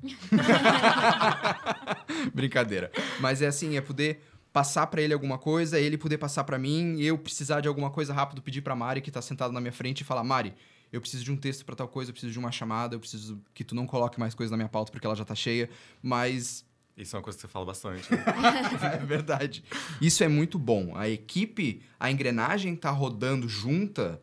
Brincadeira. 2.33 2.91
Mas 3.19 3.41
é 3.41 3.47
assim, 3.47 3.77
é 3.77 3.81
poder 3.81 4.21
passar 4.53 4.87
para 4.87 5.01
ele 5.01 5.13
alguma 5.13 5.37
coisa, 5.37 5.79
ele 5.79 5.97
poder 5.97 6.19
passar 6.19 6.43
para 6.43 6.59
mim, 6.59 7.01
eu 7.01 7.17
precisar 7.17 7.59
de 7.59 7.67
alguma 7.67 7.89
coisa 7.89 8.13
rápido, 8.13 8.41
pedir 8.41 8.61
pra 8.61 8.75
Mari, 8.75 9.01
que 9.01 9.09
tá 9.09 9.21
sentada 9.21 9.51
na 9.51 9.59
minha 9.59 9.73
frente, 9.73 10.01
e 10.01 10.03
falar: 10.03 10.23
Mari, 10.23 10.53
eu 10.91 11.01
preciso 11.01 11.23
de 11.23 11.31
um 11.31 11.37
texto 11.37 11.65
para 11.65 11.75
tal 11.75 11.87
coisa, 11.87 12.11
eu 12.11 12.13
preciso 12.13 12.31
de 12.31 12.37
uma 12.37 12.51
chamada, 12.51 12.95
eu 12.95 12.99
preciso 12.99 13.41
que 13.53 13.63
tu 13.63 13.73
não 13.73 13.87
coloque 13.87 14.19
mais 14.19 14.35
coisa 14.35 14.51
na 14.51 14.57
minha 14.57 14.69
pauta 14.69 14.91
porque 14.91 15.07
ela 15.07 15.15
já 15.15 15.25
tá 15.25 15.35
cheia, 15.35 15.69
mas. 16.01 16.63
Isso 16.95 17.15
é 17.15 17.17
uma 17.17 17.23
coisa 17.23 17.35
que 17.35 17.41
você 17.41 17.47
fala 17.47 17.65
bastante. 17.65 18.11
Né? 18.13 18.23
é 18.93 18.97
verdade. 19.03 19.63
Isso 19.99 20.23
é 20.23 20.27
muito 20.27 20.59
bom. 20.59 20.95
A 20.95 21.09
equipe, 21.09 21.81
a 21.99 22.11
engrenagem 22.11 22.75
tá 22.75 22.91
rodando 22.91 23.49
junta, 23.49 24.21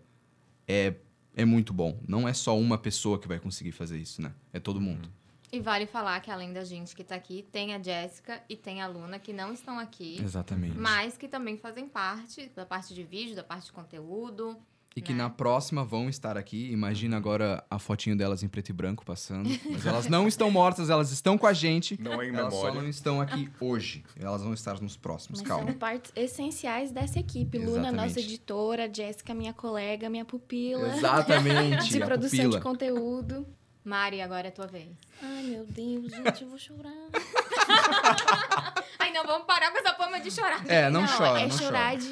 é 0.69 0.95
é 1.40 1.44
muito 1.44 1.73
bom. 1.73 1.99
Não 2.06 2.28
é 2.28 2.32
só 2.32 2.59
uma 2.59 2.76
pessoa 2.76 3.18
que 3.18 3.26
vai 3.26 3.38
conseguir 3.38 3.73
fazer 3.73 3.99
isso, 3.99 4.20
né? 4.20 4.32
É 4.52 4.61
todo 4.61 4.80
mundo. 4.80 5.09
E 5.52 5.59
vale 5.59 5.87
falar 5.87 6.20
que 6.20 6.30
além 6.30 6.52
da 6.52 6.62
gente 6.62 6.94
que 6.94 7.02
está 7.02 7.16
aqui, 7.16 7.44
tem 7.50 7.75
a 7.75 7.82
Jéssica 7.82 8.40
e 8.49 8.56
tem 8.56 8.82
a 8.82 8.87
Luna 8.87 9.18
que 9.18 9.32
não 9.32 9.52
estão 9.52 9.78
aqui. 9.78 10.20
Exatamente. 10.23 10.76
Mas 10.76 11.16
que 11.16 11.26
também 11.26 11.56
fazem 11.56 11.88
parte 11.88 12.49
da 12.54 12.64
parte 12.64 12.94
de 12.94 13.02
vídeo, 13.02 13.35
da 13.35 13.42
parte 13.42 13.66
de 13.66 13.73
conteúdo. 13.73 14.56
E 14.94 15.00
que 15.00 15.12
né? 15.12 15.18
na 15.23 15.30
próxima 15.30 15.85
vão 15.85 16.09
estar 16.09 16.37
aqui. 16.37 16.70
Imagina 16.73 17.16
agora 17.16 17.64
a 17.70 17.78
fotinho 17.78 18.16
delas 18.16 18.42
em 18.42 18.49
preto 18.49 18.70
e 18.70 18.73
branco 18.73 19.04
passando. 19.04 19.49
Mas 19.70 19.87
elas 19.87 20.09
não 20.09 20.26
estão 20.28 20.50
mortas, 20.50 20.90
elas 20.90 21.12
estão 21.12 21.38
com 21.38 21.47
a 21.47 21.52
gente. 21.52 22.00
Não 22.00 22.20
é 22.20 22.26
em 22.26 22.35
elas 22.35 22.52
memória. 22.52 22.73
só 22.73 22.80
não 22.80 22.88
estão 22.88 23.20
aqui 23.20 23.49
hoje. 23.61 24.02
Elas 24.18 24.42
vão 24.42 24.52
estar 24.52 24.80
nos 24.80 24.97
próximos, 24.97 25.40
Mas 25.40 25.49
calma. 25.49 25.66
São 25.66 25.75
partes 25.75 26.12
essenciais 26.16 26.90
dessa 26.90 27.20
equipe. 27.20 27.56
Exatamente. 27.56 27.87
Luna, 27.87 27.92
nossa 27.92 28.18
editora, 28.18 28.92
Jéssica, 28.92 29.32
minha 29.32 29.52
colega, 29.52 30.11
minha 30.11 30.25
pupila. 30.25 30.88
Exatamente. 30.97 31.88
de 31.90 32.00
produção 32.00 32.44
pupila. 32.44 32.59
de 32.59 32.61
conteúdo. 32.61 33.47
Mari, 33.82 34.20
agora 34.20 34.49
é 34.49 34.50
tua 34.50 34.66
vez. 34.66 34.90
Ai, 35.23 35.42
meu 35.44 35.64
Deus, 35.64 36.12
gente, 36.12 36.42
eu 36.42 36.49
vou 36.49 36.59
chorar. 36.59 36.92
Ai, 38.99 39.11
não, 39.12 39.25
vamos 39.25 39.47
parar 39.47 39.70
com 39.70 39.78
essa 39.78 39.94
forma 39.94 40.20
de 40.20 40.30
chorar. 40.30 40.62
É, 40.68 40.90
não, 40.90 41.00
não 41.02 41.09
chora. 41.09 41.40
É 41.40 41.47
não 41.47 41.56
chorar 41.56 41.92
chora. 41.92 41.97
de, 41.97 42.09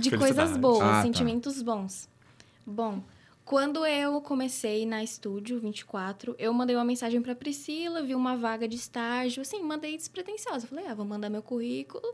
de 0.00 0.16
coisas 0.16 0.56
boas, 0.56 0.82
ah, 0.82 1.02
sentimentos 1.02 1.56
tá. 1.56 1.64
bons. 1.64 2.08
Bom, 2.64 3.02
quando 3.44 3.86
eu 3.86 4.20
comecei 4.20 4.84
na 4.84 5.04
Estúdio 5.04 5.60
24, 5.60 6.34
eu 6.36 6.52
mandei 6.52 6.74
uma 6.74 6.84
mensagem 6.84 7.22
para 7.22 7.34
Priscila, 7.34 8.02
vi 8.02 8.14
uma 8.14 8.36
vaga 8.36 8.66
de 8.66 8.74
estágio, 8.74 9.40
assim, 9.40 9.62
mandei 9.62 9.96
despretensiosa. 9.96 10.66
Falei, 10.66 10.86
ah, 10.88 10.94
vou 10.94 11.06
mandar 11.06 11.30
meu 11.30 11.42
currículo, 11.42 12.04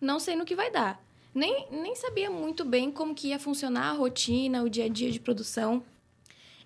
não 0.00 0.20
sei 0.20 0.36
no 0.36 0.44
que 0.44 0.54
vai 0.54 0.70
dar. 0.70 1.02
Nem, 1.34 1.66
nem 1.70 1.94
sabia 1.96 2.30
muito 2.30 2.64
bem 2.64 2.90
como 2.90 3.14
que 3.14 3.28
ia 3.28 3.38
funcionar 3.38 3.90
a 3.90 3.92
rotina, 3.92 4.62
o 4.62 4.70
dia 4.70 4.84
a 4.84 4.88
dia 4.88 5.10
de 5.10 5.18
produção. 5.18 5.82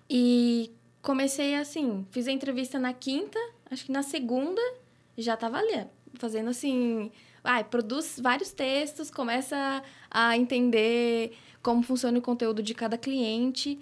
E 0.09 0.71
comecei 1.01 1.55
assim, 1.55 2.05
fiz 2.11 2.27
a 2.27 2.31
entrevista 2.31 2.77
na 2.77 2.93
quinta, 2.93 3.39
acho 3.71 3.85
que 3.85 3.91
na 3.91 4.03
segunda 4.03 4.61
já 5.17 5.35
tava 5.35 5.57
ali, 5.57 5.87
fazendo 6.13 6.49
assim, 6.49 7.11
ah, 7.43 7.63
produz 7.63 8.19
vários 8.21 8.51
textos, 8.51 9.11
começa 9.11 9.83
a 10.09 10.37
entender 10.37 11.37
como 11.61 11.81
funciona 11.83 12.17
o 12.17 12.21
conteúdo 12.21 12.61
de 12.61 12.73
cada 12.73 12.97
cliente. 12.97 13.79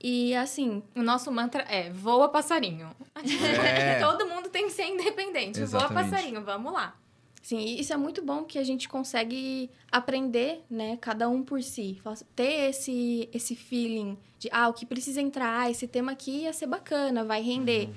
E 0.00 0.34
assim. 0.34 0.82
O 0.94 1.02
nosso 1.02 1.30
mantra 1.32 1.62
é 1.62 1.90
voa 1.90 2.28
passarinho. 2.28 2.90
É. 3.16 3.98
Todo 4.00 4.26
mundo 4.26 4.48
tem 4.48 4.66
que 4.66 4.72
ser 4.72 4.86
independente. 4.86 5.60
Exatamente. 5.60 5.92
Voa 5.92 6.02
passarinho, 6.02 6.42
vamos 6.42 6.72
lá. 6.72 6.96
Sim, 7.42 7.64
isso 7.64 7.92
é 7.92 7.96
muito 7.96 8.22
bom 8.22 8.44
que 8.44 8.58
a 8.58 8.64
gente 8.64 8.88
consegue 8.88 9.70
aprender, 9.90 10.62
né? 10.68 10.98
Cada 11.00 11.28
um 11.28 11.42
por 11.42 11.62
si. 11.62 12.00
Ter 12.36 12.68
esse, 12.68 13.28
esse 13.32 13.56
feeling 13.56 14.18
de, 14.38 14.48
ah, 14.52 14.68
o 14.68 14.74
que 14.74 14.84
precisa 14.84 15.20
entrar, 15.20 15.70
esse 15.70 15.86
tema 15.88 16.12
aqui 16.12 16.42
ia 16.42 16.52
ser 16.52 16.66
bacana, 16.66 17.24
vai 17.24 17.40
render. 17.40 17.86
Uhum. 17.86 17.94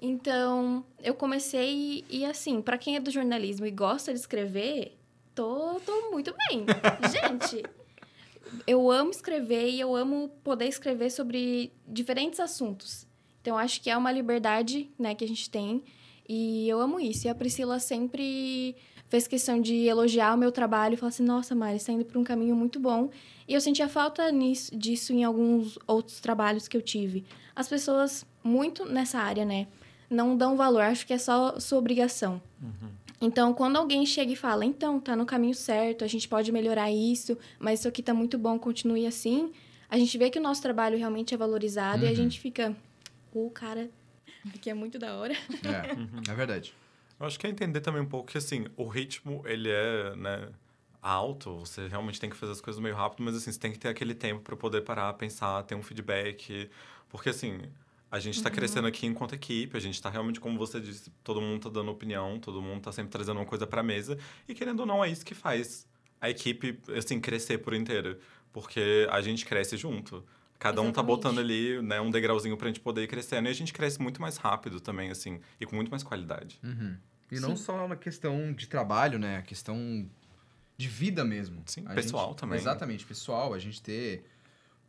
Então, 0.00 0.84
eu 1.02 1.14
comecei 1.14 2.04
e, 2.08 2.24
assim, 2.24 2.62
para 2.62 2.78
quem 2.78 2.96
é 2.96 3.00
do 3.00 3.10
jornalismo 3.10 3.66
e 3.66 3.70
gosta 3.70 4.12
de 4.12 4.18
escrever, 4.18 4.96
tô, 5.34 5.78
tô 5.84 6.10
muito 6.10 6.34
bem. 6.48 6.64
gente, 7.12 7.62
eu 8.66 8.90
amo 8.90 9.10
escrever 9.10 9.68
e 9.68 9.78
eu 9.78 9.94
amo 9.94 10.30
poder 10.42 10.66
escrever 10.66 11.10
sobre 11.10 11.72
diferentes 11.86 12.40
assuntos. 12.40 13.06
Então, 13.42 13.58
acho 13.58 13.80
que 13.82 13.90
é 13.90 13.96
uma 13.96 14.10
liberdade, 14.10 14.90
né, 14.98 15.14
que 15.14 15.24
a 15.24 15.28
gente 15.28 15.50
tem. 15.50 15.82
E 16.26 16.68
eu 16.68 16.80
amo 16.80 16.98
isso. 16.98 17.26
E 17.26 17.30
a 17.30 17.34
Priscila 17.34 17.78
sempre 17.78 18.76
fez 19.10 19.26
questão 19.26 19.60
de 19.60 19.86
elogiar 19.86 20.34
o 20.34 20.38
meu 20.38 20.52
trabalho 20.52 20.94
e 20.94 20.96
falar 20.96 21.08
assim: 21.08 21.24
nossa, 21.24 21.54
Mari, 21.54 21.76
está 21.76 21.92
indo 21.92 22.04
por 22.04 22.16
um 22.16 22.24
caminho 22.24 22.54
muito 22.54 22.78
bom. 22.78 23.10
E 23.46 23.52
eu 23.52 23.60
sentia 23.60 23.88
falta 23.88 24.30
nisso, 24.30 24.74
disso 24.74 25.12
em 25.12 25.24
alguns 25.24 25.78
outros 25.86 26.20
trabalhos 26.20 26.68
que 26.68 26.76
eu 26.76 26.80
tive. 26.80 27.24
As 27.54 27.68
pessoas, 27.68 28.24
muito 28.44 28.84
nessa 28.84 29.18
área, 29.18 29.44
né, 29.44 29.66
não 30.10 30.36
dão 30.36 30.56
valor, 30.56 30.82
acho 30.82 31.06
que 31.06 31.12
é 31.12 31.18
só 31.18 31.58
sua 31.60 31.78
obrigação. 31.78 32.42
Uhum. 32.60 32.90
Então, 33.20 33.54
quando 33.54 33.76
alguém 33.76 34.04
chega 34.04 34.32
e 34.32 34.36
fala, 34.36 34.64
então, 34.64 34.98
tá 34.98 35.14
no 35.14 35.24
caminho 35.24 35.54
certo, 35.54 36.04
a 36.04 36.08
gente 36.08 36.26
pode 36.26 36.50
melhorar 36.50 36.90
isso, 36.90 37.38
mas 37.58 37.80
isso 37.80 37.88
aqui 37.88 38.02
tá 38.02 38.12
muito 38.12 38.38
bom, 38.38 38.58
continue 38.58 39.06
assim, 39.06 39.52
a 39.90 39.98
gente 39.98 40.16
vê 40.16 40.30
que 40.30 40.38
o 40.38 40.42
nosso 40.42 40.62
trabalho 40.62 40.96
realmente 40.96 41.34
é 41.34 41.36
valorizado 41.36 42.02
uhum. 42.02 42.08
e 42.08 42.12
a 42.12 42.14
gente 42.14 42.40
fica, 42.40 42.74
o 43.32 43.46
oh, 43.46 43.50
cara, 43.50 43.90
que 44.60 44.70
é 44.70 44.74
muito 44.74 44.98
da 44.98 45.16
hora. 45.16 45.34
É, 45.34 45.92
uhum. 45.98 46.22
é 46.28 46.34
verdade. 46.34 46.72
Eu 47.18 47.26
acho 47.26 47.38
que 47.38 47.46
é 47.46 47.50
entender 47.50 47.80
também 47.80 48.00
um 48.00 48.06
pouco 48.06 48.30
que, 48.30 48.38
assim, 48.38 48.66
o 48.76 48.86
ritmo, 48.86 49.42
ele 49.44 49.68
é, 49.68 50.16
né, 50.16 50.48
alto, 51.02 51.58
você 51.58 51.88
realmente 51.88 52.18
tem 52.18 52.30
que 52.30 52.36
fazer 52.36 52.52
as 52.52 52.60
coisas 52.60 52.80
meio 52.80 52.94
rápido, 52.94 53.22
mas, 53.22 53.36
assim, 53.36 53.52
você 53.52 53.58
tem 53.58 53.72
que 53.72 53.78
ter 53.78 53.88
aquele 53.88 54.14
tempo 54.14 54.40
para 54.40 54.56
poder 54.56 54.80
parar, 54.82 55.12
pensar, 55.14 55.62
ter 55.64 55.74
um 55.74 55.82
feedback, 55.82 56.70
porque, 57.10 57.28
assim, 57.28 57.60
a 58.10 58.18
gente 58.18 58.36
está 58.36 58.48
uhum. 58.48 58.54
crescendo 58.56 58.86
aqui 58.88 59.06
enquanto 59.06 59.34
equipe, 59.34 59.76
a 59.76 59.80
gente 59.80 59.94
está 59.94 60.10
realmente, 60.10 60.40
como 60.40 60.58
você 60.58 60.80
disse, 60.80 61.10
todo 61.22 61.40
mundo 61.40 61.58
está 61.58 61.68
dando 61.70 61.90
opinião, 61.90 62.38
todo 62.38 62.60
mundo 62.60 62.78
está 62.78 62.90
sempre 62.92 63.10
trazendo 63.12 63.38
uma 63.38 63.46
coisa 63.46 63.66
para 63.66 63.80
a 63.80 63.84
mesa, 63.84 64.18
e 64.48 64.54
querendo 64.54 64.80
ou 64.80 64.86
não, 64.86 65.04
é 65.04 65.08
isso 65.08 65.24
que 65.24 65.34
faz 65.34 65.86
a 66.20 66.28
equipe, 66.28 66.78
assim, 66.96 67.20
crescer 67.20 67.58
por 67.58 67.72
inteiro, 67.72 68.18
porque 68.52 69.06
a 69.10 69.20
gente 69.20 69.46
cresce 69.46 69.76
junto. 69.76 70.24
Cada 70.58 70.74
Exatamente. 70.74 70.90
um 70.90 70.92
tá 70.92 71.02
botando 71.02 71.38
ali, 71.38 71.80
né, 71.80 72.00
um 72.00 72.10
degrauzinho 72.10 72.56
pra 72.56 72.66
gente 72.66 72.80
poder 72.80 73.02
ir 73.04 73.06
crescendo, 73.08 73.48
e 73.48 73.50
a 73.50 73.54
gente 73.54 73.72
cresce 73.72 74.00
muito 74.02 74.20
mais 74.20 74.36
rápido 74.36 74.80
também, 74.80 75.10
assim, 75.10 75.40
e 75.60 75.64
com 75.64 75.76
muito 75.76 75.90
mais 75.90 76.02
qualidade. 76.02 76.58
Uhum. 76.62 76.96
E 77.30 77.36
Sim. 77.36 77.42
não 77.42 77.56
só 77.56 77.86
na 77.86 77.96
questão 77.96 78.52
de 78.52 78.66
trabalho, 78.66 79.18
né, 79.18 79.36
a 79.38 79.42
questão 79.42 80.06
de 80.76 80.88
vida 80.88 81.24
mesmo. 81.24 81.62
Sim, 81.66 81.84
A 81.86 81.94
pessoal 81.94 82.30
gente- 82.30 82.38
também. 82.38 82.58
Exatamente, 82.58 83.04
pessoal, 83.06 83.54
a 83.54 83.58
gente 83.58 83.80
ter. 83.80 84.24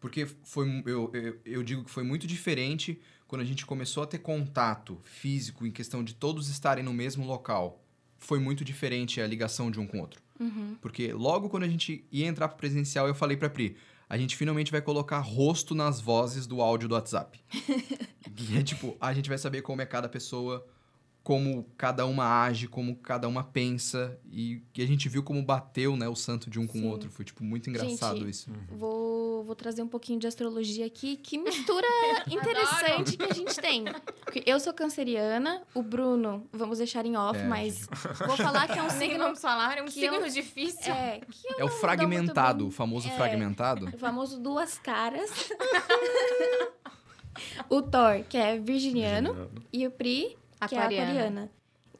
Porque 0.01 0.25
foi, 0.25 0.83
eu, 0.85 1.11
eu, 1.13 1.39
eu 1.45 1.63
digo 1.63 1.85
que 1.85 1.91
foi 1.91 2.03
muito 2.03 2.25
diferente 2.25 2.99
quando 3.27 3.43
a 3.43 3.45
gente 3.45 3.65
começou 3.65 4.03
a 4.03 4.07
ter 4.07 4.17
contato 4.17 4.99
físico 5.03 5.65
em 5.65 5.71
questão 5.71 6.03
de 6.03 6.15
todos 6.15 6.49
estarem 6.49 6.83
no 6.83 6.91
mesmo 6.91 7.25
local. 7.25 7.81
Foi 8.17 8.39
muito 8.39 8.65
diferente 8.65 9.21
a 9.21 9.27
ligação 9.27 9.69
de 9.71 9.79
um 9.79 9.85
com 9.85 9.99
o 9.99 10.01
outro. 10.01 10.21
Uhum. 10.39 10.75
Porque 10.81 11.13
logo 11.13 11.47
quando 11.49 11.63
a 11.63 11.67
gente 11.67 12.03
ia 12.11 12.25
entrar 12.25 12.47
pro 12.47 12.57
presencial, 12.57 13.07
eu 13.07 13.13
falei 13.13 13.37
pra 13.37 13.49
Pri, 13.49 13.77
a 14.09 14.17
gente 14.17 14.35
finalmente 14.35 14.71
vai 14.71 14.81
colocar 14.81 15.19
rosto 15.19 15.75
nas 15.75 16.01
vozes 16.01 16.47
do 16.47 16.61
áudio 16.61 16.89
do 16.89 16.95
WhatsApp. 16.95 17.39
e 18.51 18.57
é 18.57 18.63
tipo, 18.63 18.97
a 18.99 19.13
gente 19.13 19.29
vai 19.29 19.37
saber 19.37 19.61
como 19.61 19.81
é 19.81 19.85
cada 19.85 20.09
pessoa, 20.09 20.67
como 21.23 21.63
cada 21.77 22.03
uma 22.07 22.41
age, 22.43 22.67
como 22.67 22.95
cada 22.95 23.27
uma 23.27 23.43
pensa. 23.43 24.17
E 24.31 24.61
que 24.73 24.81
a 24.81 24.87
gente 24.87 25.07
viu 25.07 25.21
como 25.21 25.41
bateu, 25.43 25.95
né, 25.95 26.09
o 26.09 26.15
santo 26.15 26.49
de 26.49 26.59
um 26.59 26.65
com 26.65 26.79
o 26.79 26.81
Sim. 26.81 26.87
outro. 26.89 27.11
Foi, 27.11 27.23
tipo, 27.23 27.43
muito 27.43 27.69
engraçado 27.69 28.17
Gente, 28.19 28.29
isso. 28.31 28.51
Vou, 28.71 29.43
vou 29.43 29.55
trazer 29.55 29.83
um 29.83 29.87
pouquinho 29.87 30.19
de 30.19 30.25
astrologia 30.25 30.83
aqui. 30.85 31.15
Que 31.17 31.37
mistura 31.37 31.85
interessante 32.27 33.17
que 33.17 33.23
a 33.23 33.33
gente 33.33 33.55
tem. 33.61 33.85
Porque 34.25 34.41
eu 34.47 34.59
sou 34.59 34.73
canceriana, 34.73 35.61
o 35.75 35.83
Bruno, 35.83 36.47
vamos 36.51 36.79
deixar 36.79 37.05
em 37.05 37.15
off, 37.15 37.39
É, 37.39 37.43
mas 37.47 37.87
vou 38.25 38.35
falar 38.37 38.67
que 38.67 38.79
é 38.79 38.83
um 38.83 38.89
signo. 38.89 39.19
vamos 39.19 39.39
falar, 39.39 39.77
é 39.77 39.81
um 39.83 39.85
que 39.85 39.91
signo 39.91 40.15
eu- 40.15 40.27
difícil. 40.29 40.91
É, 40.91 41.21
que 41.29 41.47
eu 41.53 41.59
É 41.59 41.63
o 41.65 41.69
fragmentado, 41.69 42.67
o 42.67 42.71
famoso 42.71 43.07
É. 43.07 43.11
fragmentado. 43.11 43.85
O 43.93 43.97
famoso 43.99 44.39
duas 44.39 44.79
caras. 44.79 45.29
o 47.69 47.81
Thor, 47.81 48.23
que 48.27 48.37
é 48.37 48.59
virginiano, 48.59 49.49
e 49.71 49.87
o 49.87 49.91
Pri, 49.91 50.37
que 50.67 50.75
é 50.75 50.77
Aquariana. 50.77 51.09
aquariana. 51.11 51.51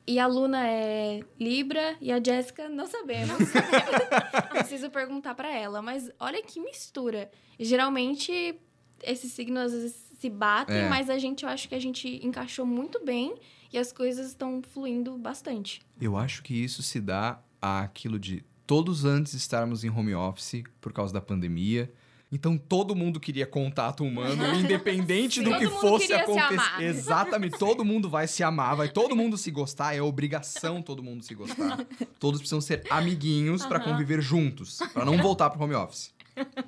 E 0.08 0.20
a 0.20 0.26
Luna 0.28 0.68
é 0.68 1.22
Libra 1.40 1.96
e 2.02 2.12
a 2.12 2.22
Jéssica 2.22 2.68
não 2.68 2.88
sabemos. 2.88 3.38
Preciso 4.50 4.90
perguntar 4.90 5.36
pra 5.36 5.56
ela, 5.56 5.82
mas 5.82 6.10
olha 6.20 6.42
que 6.42 6.60
mistura. 6.60 7.30
Geralmente 7.60 8.56
esses 9.04 9.32
signos 9.32 9.64
às 9.64 9.72
vezes 9.74 9.96
se 10.20 10.30
batem, 10.30 10.76
É. 10.76 10.90
mas 10.90 11.10
a 11.10 11.18
gente 11.18 11.44
eu 11.44 11.50
acho 11.50 11.68
que 11.70 11.76
a 11.76 11.80
gente 11.80 12.20
encaixou 12.26 12.66
muito 12.66 13.04
bem 13.04 13.36
e 13.72 13.78
as 13.78 13.92
coisas 13.92 14.28
estão 14.28 14.62
fluindo 14.62 15.18
bastante. 15.18 15.82
Eu 16.00 16.18
acho 16.18 16.44
que 16.44 16.54
isso 16.54 16.84
se 16.84 17.00
dá 17.00 17.40
àquilo 17.62 18.20
de 18.20 18.44
todos 18.68 19.06
antes 19.06 19.34
estarmos 19.34 19.84
em 19.84 19.90
home 19.90 20.14
office 20.16 20.64
por 20.80 20.92
causa 20.94 21.14
da 21.14 21.22
pandemia. 21.22 21.92
Então 22.32 22.58
todo 22.58 22.96
mundo 22.96 23.20
queria 23.20 23.46
contato 23.46 24.04
humano, 24.06 24.42
independente 24.56 25.42
do 25.42 25.58
que 25.58 25.68
fosse 25.68 26.14
acontecer. 26.14 26.82
Exatamente, 26.84 27.58
todo 27.58 27.84
mundo 27.84 28.10
vai 28.10 28.26
se 28.28 28.42
amar, 28.42 28.76
vai 28.76 28.88
todo 28.88 29.16
mundo 29.16 29.38
se 29.38 29.52
gostar, 29.52 29.94
é 29.96 30.02
obrigação 30.02 30.82
todo 30.82 31.04
mundo 31.04 31.24
se 31.24 31.36
gostar. 31.36 31.86
Todos 32.20 32.40
precisam 32.40 32.62
ser 32.62 32.84
amiguinhos 32.90 33.66
pra 33.66 33.78
Aham. 33.80 33.92
conviver 33.92 34.22
juntos, 34.22 34.80
pra 34.94 35.04
não 35.04 35.18
voltar 35.18 35.50
pro 35.50 35.62
home 35.62 35.74
office. 35.76 36.14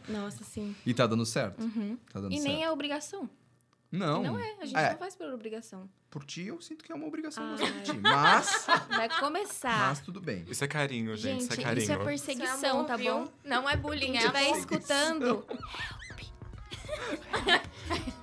Nossa, 0.10 0.44
sim. 0.44 0.76
E 0.86 0.94
tá 0.94 1.08
dando 1.08 1.26
certo. 1.26 1.62
Uhum. 1.64 1.98
Tá 2.12 2.20
dando 2.20 2.34
E 2.34 2.38
certo. 2.38 2.52
nem 2.54 2.64
é 2.64 2.70
obrigação. 2.70 3.30
Não. 3.94 4.24
Não 4.24 4.40
é, 4.40 4.56
a 4.60 4.66
gente 4.66 4.76
É. 4.78 4.90
não 4.92 4.98
faz 4.98 5.16
por 5.16 5.28
obrigação. 5.32 5.88
Por 6.10 6.26
ti 6.26 6.48
eu 6.48 6.60
sinto 6.60 6.84
que 6.84 6.92
é 6.92 6.96
uma 6.96 7.06
obrigação 7.06 7.44
Ai. 7.44 7.52
gostar 7.52 7.70
de 7.70 7.82
ti. 7.84 7.94
Mas, 8.00 8.66
Vai 8.90 9.08
começar. 9.20 9.90
mas 9.90 10.00
tudo 10.02 10.20
bem. 10.20 10.44
Isso 10.50 10.64
é 10.64 10.68
carinho, 10.68 11.16
gente. 11.16 11.42
Gente, 11.42 11.42
isso 11.42 11.52
é 11.52 11.56
isso 11.56 11.64
carinho. 11.64 11.92
é 11.92 11.98
perseguição, 12.04 12.56
Isso 12.56 12.66
é 12.66 12.70
amor, 12.70 12.86
tá 12.86 12.96
viu? 12.98 13.14
bom? 13.14 13.28
Não 13.46 13.70
é 13.70 13.78
bullying, 13.78 14.14
Quem 14.14 14.18
é 14.18 14.26
amor. 14.28 14.58
escutando, 14.58 15.46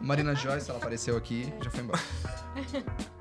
Marina 0.00 0.34
Joyce, 0.34 0.68
ela 0.70 0.78
apareceu 0.80 1.16
aqui, 1.16 1.52
já 1.62 1.70
foi 1.70 1.80
embora. 1.80 2.00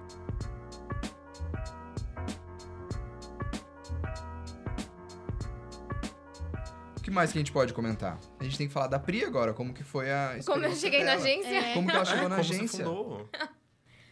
que 7.10 7.16
mais 7.16 7.32
que 7.32 7.38
a 7.38 7.42
gente 7.42 7.51
pode 7.51 7.74
comentar? 7.74 8.18
A 8.39 8.44
gente 8.44 8.58
tem 8.58 8.68
que 8.68 8.74
falar 8.74 8.88
da 8.88 9.00
Pri 9.00 9.24
agora, 9.25 9.54
como 9.54 9.74
que 9.74 9.84
foi 9.84 10.10
a 10.12 10.39
Como 10.46 10.63
eu 10.63 10.75
cheguei 10.75 11.04
na 11.04 11.15
dela. 11.15 11.22
agência. 11.24 11.50
É. 11.58 11.74
Como 11.74 11.88
que 11.89 11.95
ela 11.95 12.02
É, 12.04 12.06
chegou 12.06 12.30
na 12.30 12.36
como 12.38 12.43
você 12.48 12.56
agência? 12.56 12.86
fundou? 12.86 13.30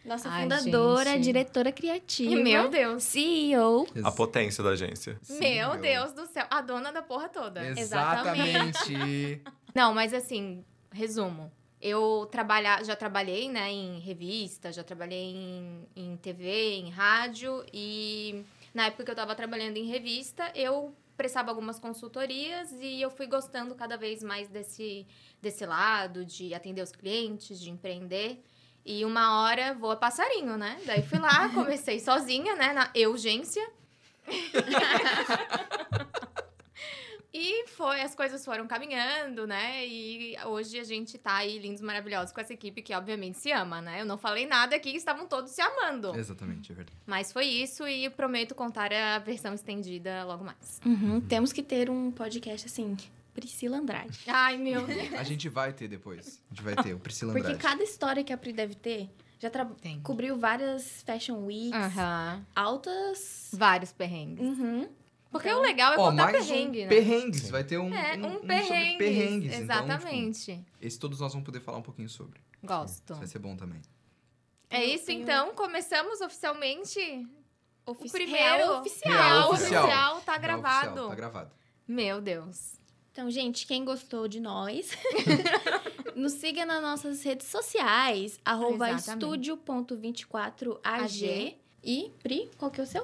nossa 0.04 0.28
Ai, 0.30 0.42
fundadora, 0.42 1.10
gente. 1.12 1.24
diretora 1.24 1.70
criativa, 1.72 2.34
Meu 2.42 2.68
Deus. 2.68 3.02
CEO. 3.02 3.86
A 4.02 4.10
potência 4.10 4.62
da 4.64 4.70
agência. 4.70 5.18
Sim, 5.22 5.38
Meu 5.38 5.76
Deus 5.78 6.12
do 6.12 6.26
céu. 6.26 6.46
A 6.50 6.60
dona 6.62 6.90
da 6.92 7.02
porra 7.02 7.28
toda. 7.28 7.62
Exatamente. 7.78 9.42
Não, 9.74 9.92
mas 9.94 10.12
assim, 10.14 10.64
resumo. 10.92 11.50
Eu 11.80 12.26
trabalha, 12.30 12.82
já 12.82 12.96
trabalhei, 12.96 13.48
né, 13.48 13.70
em 13.70 14.00
revista, 14.00 14.72
já 14.72 14.82
trabalhei 14.82 15.26
em, 15.36 15.88
em 15.94 16.16
TV, 16.16 16.72
em 16.74 16.90
rádio 16.90 17.64
e 17.72 18.42
na 18.74 18.86
época 18.86 19.04
que 19.04 19.10
eu 19.12 19.14
tava 19.14 19.32
trabalhando 19.36 19.76
em 19.76 19.86
revista, 19.86 20.50
eu 20.56 20.92
prestava 21.18 21.50
algumas 21.50 21.80
consultorias 21.80 22.70
e 22.80 23.02
eu 23.02 23.10
fui 23.10 23.26
gostando 23.26 23.74
cada 23.74 23.96
vez 23.96 24.22
mais 24.22 24.48
desse, 24.48 25.04
desse 25.42 25.66
lado 25.66 26.24
de 26.24 26.54
atender 26.54 26.80
os 26.80 26.92
clientes, 26.92 27.60
de 27.60 27.68
empreender. 27.68 28.42
E 28.86 29.04
uma 29.04 29.42
hora 29.42 29.74
voa 29.74 29.96
passarinho, 29.96 30.56
né? 30.56 30.80
Daí 30.86 31.02
fui 31.02 31.18
lá, 31.18 31.48
comecei 31.52 31.98
sozinha, 31.98 32.54
né, 32.54 32.72
na 32.72 32.92
urgência. 33.08 33.68
E 37.32 37.66
foi, 37.68 38.00
as 38.00 38.14
coisas 38.14 38.42
foram 38.44 38.66
caminhando, 38.66 39.46
né? 39.46 39.86
E 39.86 40.34
hoje 40.46 40.78
a 40.78 40.84
gente 40.84 41.18
tá 41.18 41.36
aí 41.36 41.58
lindos, 41.58 41.82
maravilhosos 41.82 42.32
com 42.32 42.40
essa 42.40 42.54
equipe 42.54 42.80
que 42.80 42.94
obviamente 42.94 43.36
se 43.38 43.52
ama, 43.52 43.82
né? 43.82 44.00
Eu 44.00 44.06
não 44.06 44.16
falei 44.16 44.46
nada 44.46 44.74
aqui, 44.74 44.96
estavam 44.96 45.26
todos 45.26 45.50
se 45.52 45.60
amando. 45.60 46.16
Exatamente, 46.16 46.72
é 46.72 46.74
verdade. 46.74 46.96
Mas 47.06 47.30
foi 47.30 47.44
isso 47.44 47.86
e 47.86 48.08
prometo 48.08 48.54
contar 48.54 48.92
a 48.92 49.18
versão 49.18 49.52
estendida 49.52 50.24
logo 50.24 50.42
mais. 50.44 50.80
Uhum, 50.86 51.20
Temos 51.20 51.52
que 51.52 51.62
ter 51.62 51.90
um 51.90 52.10
podcast 52.10 52.66
assim, 52.66 52.96
Priscila 53.34 53.76
Andrade. 53.76 54.18
Ai, 54.26 54.56
meu 54.56 54.84
Deus. 54.88 55.12
A 55.12 55.22
gente 55.22 55.50
vai 55.50 55.72
ter 55.74 55.86
depois. 55.86 56.42
A 56.50 56.54
gente 56.54 56.64
vai 56.64 56.76
ter 56.76 56.94
o 56.94 56.98
Priscila 56.98 57.32
Porque 57.34 57.46
Andrade. 57.52 57.62
cada 57.62 57.82
história 57.82 58.24
que 58.24 58.32
a 58.32 58.38
Pri 58.38 58.54
deve 58.54 58.74
ter, 58.74 59.08
já 59.38 59.50
tra- 59.50 59.66
Tem. 59.82 60.00
cobriu 60.00 60.34
várias 60.38 61.02
fashion 61.02 61.44
weeks, 61.44 61.74
Aham. 61.78 62.42
altas... 62.56 63.50
Vários 63.52 63.92
perrengues. 63.92 64.46
Uhum. 64.58 64.88
Porque 65.30 65.48
o 65.52 65.60
legal 65.60 65.92
é 65.92 65.98
Ó, 65.98 66.10
contar 66.10 66.32
mais 66.32 66.46
perrengue, 66.46 66.78
um 66.78 66.82
né? 66.82 66.88
perrengues. 66.88 67.50
Vai 67.50 67.62
ter 67.64 67.78
um, 67.78 67.94
É, 67.94 68.16
um, 68.16 68.22
sobre 68.32 68.46
perrengue. 68.46 68.98
perrengues. 68.98 69.54
Então, 69.54 69.76
tipo, 69.82 69.92
Exatamente. 69.92 70.64
esse 70.80 70.98
todos 70.98 71.20
nós 71.20 71.32
vamos 71.32 71.44
poder 71.44 71.60
falar 71.60 71.78
um 71.78 71.82
pouquinho 71.82 72.08
sobre. 72.08 72.40
Gosto. 72.62 73.12
Isso 73.12 73.18
vai 73.18 73.26
ser 73.26 73.38
bom 73.38 73.54
também. 73.56 73.80
É 74.70 74.84
isso 74.84 75.06
tenho- 75.06 75.22
então, 75.22 75.54
começamos 75.54 76.20
oficialmente. 76.20 76.98
Ofici- 77.86 78.08
o 78.08 78.10
primeiro 78.12 78.38
real 78.56 78.80
oficial. 78.80 79.12
Real 79.12 79.50
oficial. 79.52 79.84
oficial 79.84 80.20
tá 80.20 80.32
Real 80.32 80.40
gravado. 80.42 80.86
oficial, 80.88 81.08
tá 81.08 81.14
gravado. 81.14 81.50
Meu 81.86 82.20
Deus. 82.20 82.74
Então, 83.12 83.30
gente, 83.30 83.66
quem 83.66 83.84
gostou 83.84 84.28
de 84.28 84.40
nós, 84.40 84.90
nos 86.14 86.32
siga 86.34 86.64
nas 86.66 86.82
nossas 86.82 87.22
redes 87.22 87.46
sociais, 87.48 88.38
arroba 88.44 88.90
Exatamente. 88.90 89.24
estúdio.24ag. 89.24 90.78
AG. 90.84 91.56
E, 91.82 92.12
Pri, 92.22 92.50
qual 92.58 92.70
que 92.70 92.80
é 92.80 92.84
o 92.84 92.86
seu? 92.86 93.02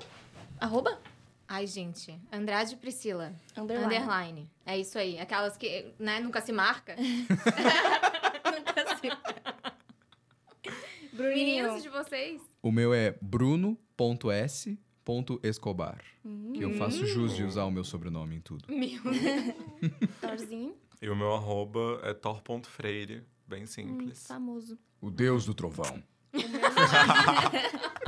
Arroba? 0.61 1.01
Ai, 1.47 1.67
gente. 1.67 2.19
Andrade 2.33 2.77
Priscila. 2.77 3.35
Underline. 3.57 3.97
Underline. 3.97 4.51
É 4.65 4.79
isso 4.79 4.99
aí. 4.99 5.19
Aquelas 5.19 5.57
que, 5.57 5.93
né, 5.99 6.21
nunca 6.21 6.41
se 6.41 6.53
marca. 6.53 6.97
Nunca 8.45 8.97
sei. 8.99 9.11
Bruninho. 11.13 11.35
Meninos 11.65 11.83
de 11.83 11.89
vocês. 11.89 12.41
O 12.63 12.71
meu 12.73 12.95
é 12.95 13.17
bruno.s.escobar. 13.21 15.99
Que 16.55 16.63
eu 16.63 16.73
faço 16.75 17.05
jus 17.07 17.35
de 17.37 17.45
usar 17.45 17.65
o 17.65 17.71
meu 17.71 17.85
sobrenome 17.85 18.37
em 18.37 18.41
tudo. 18.41 18.65
Meu. 18.73 19.01
Thorzinho. 20.21 20.75
E 21.03 21.09
o 21.09 21.17
meu 21.17 21.35
arroba 21.35 22.01
é 22.05 22.15
tor.freire. 22.15 23.25
Bem 23.47 23.65
Hum, 23.65 23.67
simples. 23.67 24.27
famoso. 24.27 24.79
O 25.01 25.11
deus 25.11 25.45
do 25.45 25.53
trovão. 25.53 26.03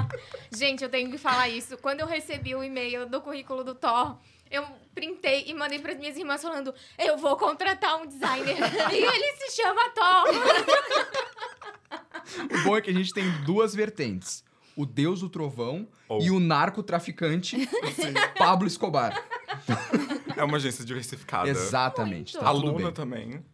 Gente, 0.50 0.82
eu 0.84 0.88
tenho 0.88 1.10
que 1.10 1.18
falar 1.18 1.48
isso. 1.48 1.76
Quando 1.78 2.00
eu 2.00 2.06
recebi 2.06 2.54
o 2.54 2.62
e-mail 2.62 3.08
do 3.08 3.20
currículo 3.20 3.62
do 3.64 3.74
Thor, 3.74 4.16
eu 4.50 4.64
printei 4.94 5.44
e 5.46 5.54
mandei 5.54 5.78
para 5.78 5.94
minhas 5.94 6.16
irmãs 6.16 6.42
falando: 6.42 6.74
eu 6.98 7.16
vou 7.16 7.36
contratar 7.36 7.96
um 8.00 8.06
designer. 8.06 8.56
e 8.92 8.96
ele 8.96 9.36
se 9.38 9.56
chama 9.62 9.90
Thor. 9.90 10.28
O 12.60 12.64
bom 12.64 12.76
é 12.76 12.80
que 12.80 12.90
a 12.90 12.94
gente 12.94 13.12
tem 13.12 13.30
duas 13.44 13.74
vertentes. 13.74 14.44
O 14.76 14.84
deus 14.84 15.20
do 15.20 15.28
trovão 15.28 15.88
Ou- 16.08 16.20
e 16.20 16.30
o 16.30 16.38
narcotraficante 16.38 17.56
Pablo 18.36 18.66
Escobar. 18.66 19.24
É 20.36 20.44
uma 20.44 20.58
agência 20.58 20.84
diversificada. 20.84 21.48
Exatamente. 21.48 22.34
Muito. 22.34 22.44
Tá 22.44 22.50
A 22.50 22.54
tudo 22.54 22.66
Luna 22.66 22.84
bem. 22.84 22.92
também. 22.92 23.44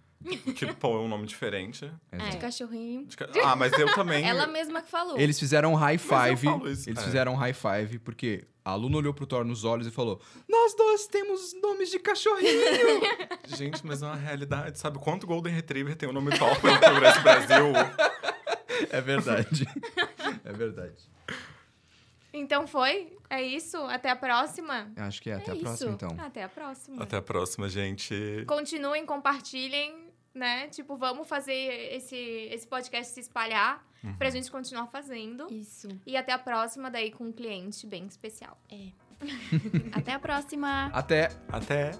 Que, 0.54 0.72
pô, 0.74 0.96
é 0.96 1.00
um 1.00 1.08
nome 1.08 1.26
diferente. 1.26 1.90
Exato. 2.12 2.30
De 2.30 2.36
cachorrinho. 2.38 3.04
De 3.06 3.16
ca- 3.16 3.28
Ah, 3.44 3.56
mas 3.56 3.72
eu 3.72 3.92
também. 3.94 4.24
Ela 4.28 4.46
mesma 4.46 4.80
que 4.82 4.90
falou. 4.90 5.18
Eles 5.18 5.38
fizeram 5.38 5.72
um 5.72 5.74
high 5.74 5.98
Mas 5.98 6.30
eu 6.30 6.36
five. 6.36 6.46
falo 6.46 6.68
isso, 6.70 6.88
Eles 6.88 7.00
é. 7.00 7.04
fizeram 7.04 7.32
um 7.32 7.36
high 7.36 7.52
five 7.52 7.98
porque 7.98 8.46
a 8.64 8.74
Luna 8.74 8.96
olhou 8.98 9.12
pro 9.12 9.26
Thor 9.26 9.44
nos 9.44 9.64
olhos 9.64 9.86
e 9.86 9.90
falou: 9.90 10.20
Nós 10.48 10.74
dois 10.76 11.06
temos 11.06 11.52
nomes 11.60 11.90
de 11.90 11.98
cachorrinho. 11.98 13.00
Gente, 13.46 13.84
mas 13.86 14.02
é 14.02 14.06
uma 14.06 14.16
realidade. 14.16 14.78
Sabe 14.78 14.98
quanto 14.98 15.26
Golden 15.26 15.52
Retriever 15.52 15.96
tem 15.96 16.08
o 16.08 16.12
nome 16.12 16.36
Thor 16.38 16.60
pelo 16.60 16.78
Progresso 16.78 17.20
Brasil? 17.22 17.72
é 18.90 19.00
verdade. 19.00 19.66
é 20.44 20.52
verdade. 20.52 21.10
Então 22.34 22.66
foi? 22.66 23.12
É 23.28 23.42
isso? 23.42 23.76
Até 23.84 24.08
a 24.10 24.16
próxima? 24.16 24.90
Acho 24.96 25.20
que 25.20 25.30
é. 25.30 25.34
Até 25.34 25.50
É 25.50 25.54
a 25.54 25.56
próxima, 25.58 25.90
isso. 25.90 26.04
então. 26.04 26.16
Até 26.24 26.42
a 26.42 26.48
próxima. 26.48 27.02
Até 27.02 27.16
a 27.16 27.22
próxima, 27.22 27.68
gente. 27.68 28.44
Continuem, 28.46 29.04
compartilhem, 29.04 29.94
né? 30.34 30.68
Tipo, 30.68 30.96
vamos 30.96 31.28
fazer 31.28 31.94
esse, 31.94 32.16
esse 32.16 32.66
podcast 32.66 33.12
se 33.12 33.20
espalhar 33.20 33.84
pra 34.18 34.30
gente 34.30 34.50
continuar 34.50 34.86
fazendo. 34.88 35.46
Isso. 35.50 35.88
E 36.06 36.16
até 36.16 36.32
a 36.32 36.38
próxima, 36.38 36.90
daí 36.90 37.10
com 37.10 37.24
um 37.24 37.32
cliente 37.32 37.86
bem 37.86 38.06
especial. 38.06 38.58
Até 39.92 40.12
a 40.12 40.18
próxima! 40.18 40.86
Até! 40.86 41.28
Até. 41.48 41.92